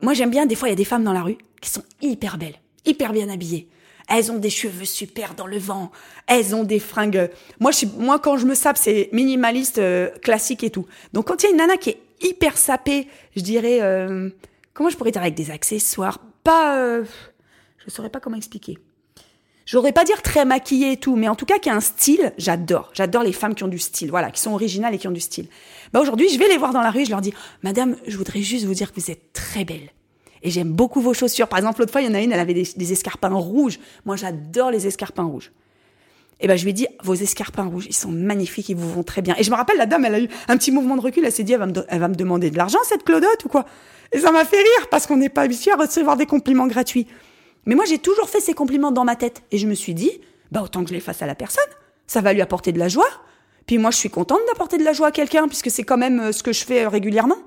moi 0.00 0.14
j'aime 0.14 0.30
bien, 0.30 0.46
des 0.46 0.54
fois, 0.54 0.68
il 0.68 0.72
y 0.72 0.74
a 0.74 0.76
des 0.76 0.84
femmes 0.84 1.04
dans 1.04 1.12
la 1.12 1.22
rue 1.22 1.38
qui 1.60 1.70
sont 1.70 1.82
hyper 2.00 2.38
belles, 2.38 2.56
hyper 2.84 3.12
bien 3.12 3.28
habillées. 3.28 3.68
Elles 4.08 4.30
ont 4.30 4.38
des 4.38 4.50
cheveux 4.50 4.84
super 4.84 5.34
dans 5.34 5.46
le 5.46 5.56
vent. 5.56 5.90
Elles 6.26 6.54
ont 6.54 6.62
des 6.62 6.78
fringues. 6.78 7.30
Moi, 7.58 7.70
je 7.70 7.86
moi 7.98 8.18
quand 8.18 8.36
je 8.36 8.44
me 8.44 8.54
sape, 8.54 8.76
c'est 8.76 9.08
minimaliste, 9.12 9.78
euh, 9.78 10.10
classique 10.18 10.62
et 10.62 10.70
tout. 10.70 10.86
Donc, 11.14 11.28
quand 11.28 11.42
il 11.42 11.46
y 11.46 11.48
a 11.48 11.50
une 11.52 11.56
nana 11.56 11.78
qui 11.78 11.90
est 11.90 12.00
hyper 12.20 12.58
sapée, 12.58 13.08
je 13.34 13.40
dirais, 13.40 13.78
euh, 13.80 14.28
comment 14.74 14.90
je 14.90 14.96
pourrais 14.96 15.10
dire 15.10 15.22
avec 15.22 15.34
des 15.34 15.50
accessoires, 15.50 16.18
pas, 16.42 17.02
je 17.78 17.90
saurais 17.90 18.10
pas 18.10 18.20
comment 18.20 18.36
expliquer. 18.36 18.78
J'aurais 19.66 19.92
pas 19.92 20.04
dire 20.04 20.20
très 20.20 20.44
maquillée 20.44 20.92
et 20.92 20.96
tout, 20.98 21.16
mais 21.16 21.28
en 21.28 21.34
tout 21.34 21.46
cas 21.46 21.58
qui 21.58 21.70
a 21.70 21.74
un 21.74 21.80
style, 21.80 22.32
j'adore. 22.36 22.90
J'adore 22.92 23.22
les 23.22 23.32
femmes 23.32 23.54
qui 23.54 23.64
ont 23.64 23.68
du 23.68 23.78
style, 23.78 24.10
voilà, 24.10 24.30
qui 24.30 24.40
sont 24.40 24.52
originales 24.52 24.94
et 24.94 24.98
qui 24.98 25.08
ont 25.08 25.12
du 25.12 25.20
style. 25.20 25.46
Bah 25.92 26.00
aujourd'hui, 26.00 26.28
je 26.28 26.38
vais 26.38 26.48
les 26.48 26.58
voir 26.58 26.72
dans 26.72 26.82
la 26.82 26.90
rue, 26.90 27.06
je 27.06 27.10
leur 27.10 27.22
dis, 27.22 27.32
Madame, 27.62 27.96
je 28.06 28.16
voudrais 28.16 28.42
juste 28.42 28.66
vous 28.66 28.74
dire 28.74 28.92
que 28.92 29.00
vous 29.00 29.10
êtes 29.10 29.32
très 29.32 29.64
belle. 29.64 29.90
Et 30.42 30.50
j'aime 30.50 30.72
beaucoup 30.72 31.00
vos 31.00 31.14
chaussures. 31.14 31.48
Par 31.48 31.58
exemple, 31.58 31.80
l'autre 31.80 31.92
fois, 31.92 32.02
il 32.02 32.06
y 32.06 32.10
en 32.10 32.14
a 32.14 32.20
une, 32.20 32.30
elle 32.30 32.40
avait 32.40 32.52
des, 32.52 32.92
escarpins 32.92 33.34
rouges. 33.34 33.80
Moi, 34.04 34.16
j'adore 34.16 34.70
les 34.70 34.86
escarpins 34.86 35.24
rouges. 35.24 35.50
Et 36.40 36.46
ben, 36.46 36.56
je 36.56 36.64
lui 36.64 36.70
ai 36.70 36.74
dit, 36.74 36.86
vos 37.02 37.14
escarpins 37.14 37.64
rouges, 37.64 37.86
ils 37.88 37.94
sont 37.94 38.10
magnifiques, 38.10 38.68
ils 38.68 38.76
vous 38.76 38.92
vont 38.92 39.02
très 39.02 39.22
bien. 39.22 39.34
Et 39.38 39.42
je 39.42 39.50
me 39.50 39.56
rappelle, 39.56 39.78
la 39.78 39.86
dame, 39.86 40.04
elle 40.04 40.14
a 40.14 40.20
eu 40.20 40.28
un 40.48 40.58
petit 40.58 40.70
mouvement 40.70 40.96
de 40.96 41.00
recul, 41.00 41.24
elle 41.24 41.32
s'est 41.32 41.44
dit, 41.44 41.54
elle 41.54 41.60
va, 41.60 41.66
me, 41.66 41.72
elle 41.88 42.00
va 42.00 42.08
me 42.08 42.14
demander 42.14 42.50
de 42.50 42.58
l'argent, 42.58 42.78
cette 42.84 43.04
Claudotte, 43.04 43.46
ou 43.46 43.48
quoi? 43.48 43.64
Et 44.12 44.18
ça 44.18 44.32
m'a 44.32 44.44
fait 44.44 44.58
rire, 44.58 44.88
parce 44.90 45.06
qu'on 45.06 45.16
n'est 45.16 45.30
pas 45.30 45.42
habitué 45.42 45.70
à 45.70 45.76
recevoir 45.76 46.18
des 46.18 46.26
compliments 46.26 46.66
gratuits. 46.66 47.06
Mais 47.66 47.74
moi, 47.74 47.84
j'ai 47.84 47.98
toujours 47.98 48.28
fait 48.28 48.40
ces 48.40 48.54
compliments 48.54 48.92
dans 48.92 49.04
ma 49.04 49.16
tête. 49.16 49.42
Et 49.50 49.58
je 49.58 49.66
me 49.66 49.74
suis 49.74 49.94
dit, 49.94 50.20
bah, 50.52 50.62
autant 50.62 50.82
que 50.82 50.88
je 50.88 50.94
les 50.94 51.00
fasse 51.00 51.22
à 51.22 51.26
la 51.26 51.34
personne. 51.34 51.64
Ça 52.06 52.20
va 52.20 52.32
lui 52.32 52.42
apporter 52.42 52.72
de 52.72 52.78
la 52.78 52.88
joie. 52.88 53.08
Puis 53.66 53.78
moi, 53.78 53.90
je 53.90 53.96
suis 53.96 54.10
contente 54.10 54.40
d'apporter 54.46 54.78
de 54.78 54.84
la 54.84 54.92
joie 54.92 55.08
à 55.08 55.12
quelqu'un, 55.12 55.48
puisque 55.48 55.70
c'est 55.70 55.84
quand 55.84 55.96
même 55.96 56.20
euh, 56.20 56.32
ce 56.32 56.42
que 56.42 56.52
je 56.52 56.64
fais 56.64 56.84
euh, 56.84 56.88
régulièrement. 56.88 57.38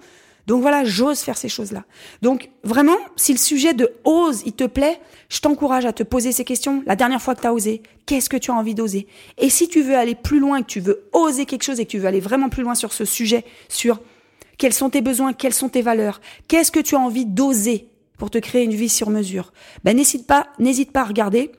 Donc 0.47 0.61
voilà, 0.61 0.85
j'ose 0.85 1.19
faire 1.19 1.37
ces 1.37 1.49
choses-là. 1.49 1.83
Donc 2.21 2.49
vraiment, 2.63 2.97
si 3.17 3.33
le 3.33 3.37
sujet 3.37 3.73
de 3.73 3.91
ose, 4.05 4.43
il 4.45 4.53
te 4.53 4.63
plaît, 4.63 4.99
je 5.27 5.41
t'encourage 5.41 5.85
à 5.85 5.91
te 5.91 6.03
poser 6.03 6.31
ces 6.31 6.45
questions. 6.45 6.83
La 6.85 6.95
dernière 6.95 7.21
fois 7.21 7.35
que 7.35 7.41
tu 7.41 7.47
as 7.47 7.53
osé, 7.53 7.83
qu'est-ce 8.05 8.29
que 8.29 8.37
tu 8.37 8.49
as 8.49 8.53
envie 8.53 8.73
d'oser? 8.73 9.07
Et 9.37 9.49
si 9.49 9.67
tu 9.67 9.81
veux 9.81 9.95
aller 9.95 10.15
plus 10.15 10.39
loin, 10.39 10.61
que 10.61 10.67
tu 10.67 10.79
veux 10.79 11.09
oser 11.11 11.45
quelque 11.45 11.63
chose 11.63 11.81
et 11.81 11.85
que 11.85 11.91
tu 11.91 11.99
veux 11.99 12.07
aller 12.07 12.21
vraiment 12.21 12.47
plus 12.47 12.63
loin 12.63 12.75
sur 12.75 12.93
ce 12.93 13.03
sujet, 13.03 13.43
sur 13.67 13.99
quels 14.57 14.73
sont 14.73 14.89
tes 14.89 15.01
besoins, 15.01 15.33
quelles 15.33 15.53
sont 15.53 15.67
tes 15.67 15.81
valeurs, 15.81 16.21
qu'est-ce 16.47 16.71
que 16.71 16.79
tu 16.79 16.95
as 16.95 16.99
envie 16.99 17.25
d'oser? 17.25 17.89
Pour 18.17 18.29
te 18.29 18.37
créer 18.37 18.63
une 18.63 18.73
vie 18.73 18.89
sur 18.89 19.09
mesure, 19.09 19.53
ben 19.83 19.95
n'hésite 19.95 20.27
pas, 20.27 20.47
n'hésite 20.59 20.91
pas 20.91 21.01
à 21.01 21.05
regarder 21.05 21.51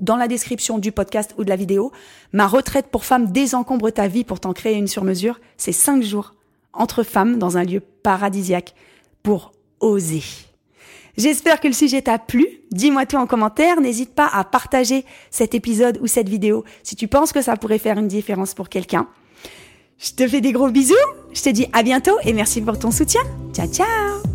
dans 0.00 0.16
la 0.16 0.28
description 0.28 0.78
du 0.78 0.92
podcast 0.92 1.34
ou 1.38 1.44
de 1.44 1.48
la 1.48 1.56
vidéo, 1.56 1.92
ma 2.32 2.46
retraite 2.46 2.86
pour 2.86 3.04
femmes 3.04 3.30
désencombre 3.32 3.90
ta 3.90 4.06
vie 4.06 4.24
pour 4.24 4.40
t'en 4.40 4.52
créer 4.52 4.76
une 4.76 4.86
sur 4.86 5.04
mesure. 5.04 5.40
C'est 5.56 5.72
cinq 5.72 6.02
jours 6.02 6.34
entre 6.72 7.02
femmes 7.02 7.38
dans 7.38 7.58
un 7.58 7.64
lieu 7.64 7.80
paradisiaque 7.80 8.74
pour 9.22 9.52
oser. 9.80 10.22
J'espère 11.16 11.58
que 11.58 11.66
le 11.66 11.74
sujet 11.74 12.00
t'a 12.00 12.18
plu. 12.18 12.46
Dis-moi 12.70 13.04
tout 13.04 13.16
en 13.16 13.26
commentaire. 13.26 13.80
N'hésite 13.80 14.14
pas 14.14 14.28
à 14.32 14.44
partager 14.44 15.04
cet 15.30 15.52
épisode 15.52 15.98
ou 16.00 16.06
cette 16.06 16.28
vidéo 16.28 16.64
si 16.84 16.94
tu 16.94 17.08
penses 17.08 17.32
que 17.32 17.42
ça 17.42 17.56
pourrait 17.56 17.78
faire 17.78 17.98
une 17.98 18.06
différence 18.06 18.54
pour 18.54 18.68
quelqu'un. 18.68 19.08
Je 19.98 20.12
te 20.12 20.28
fais 20.28 20.40
des 20.40 20.52
gros 20.52 20.70
bisous. 20.70 20.94
Je 21.32 21.42
te 21.42 21.48
dis 21.48 21.66
à 21.72 21.82
bientôt 21.82 22.16
et 22.22 22.32
merci 22.32 22.60
pour 22.60 22.78
ton 22.78 22.92
soutien. 22.92 23.22
Ciao, 23.52 23.66
ciao 23.66 24.27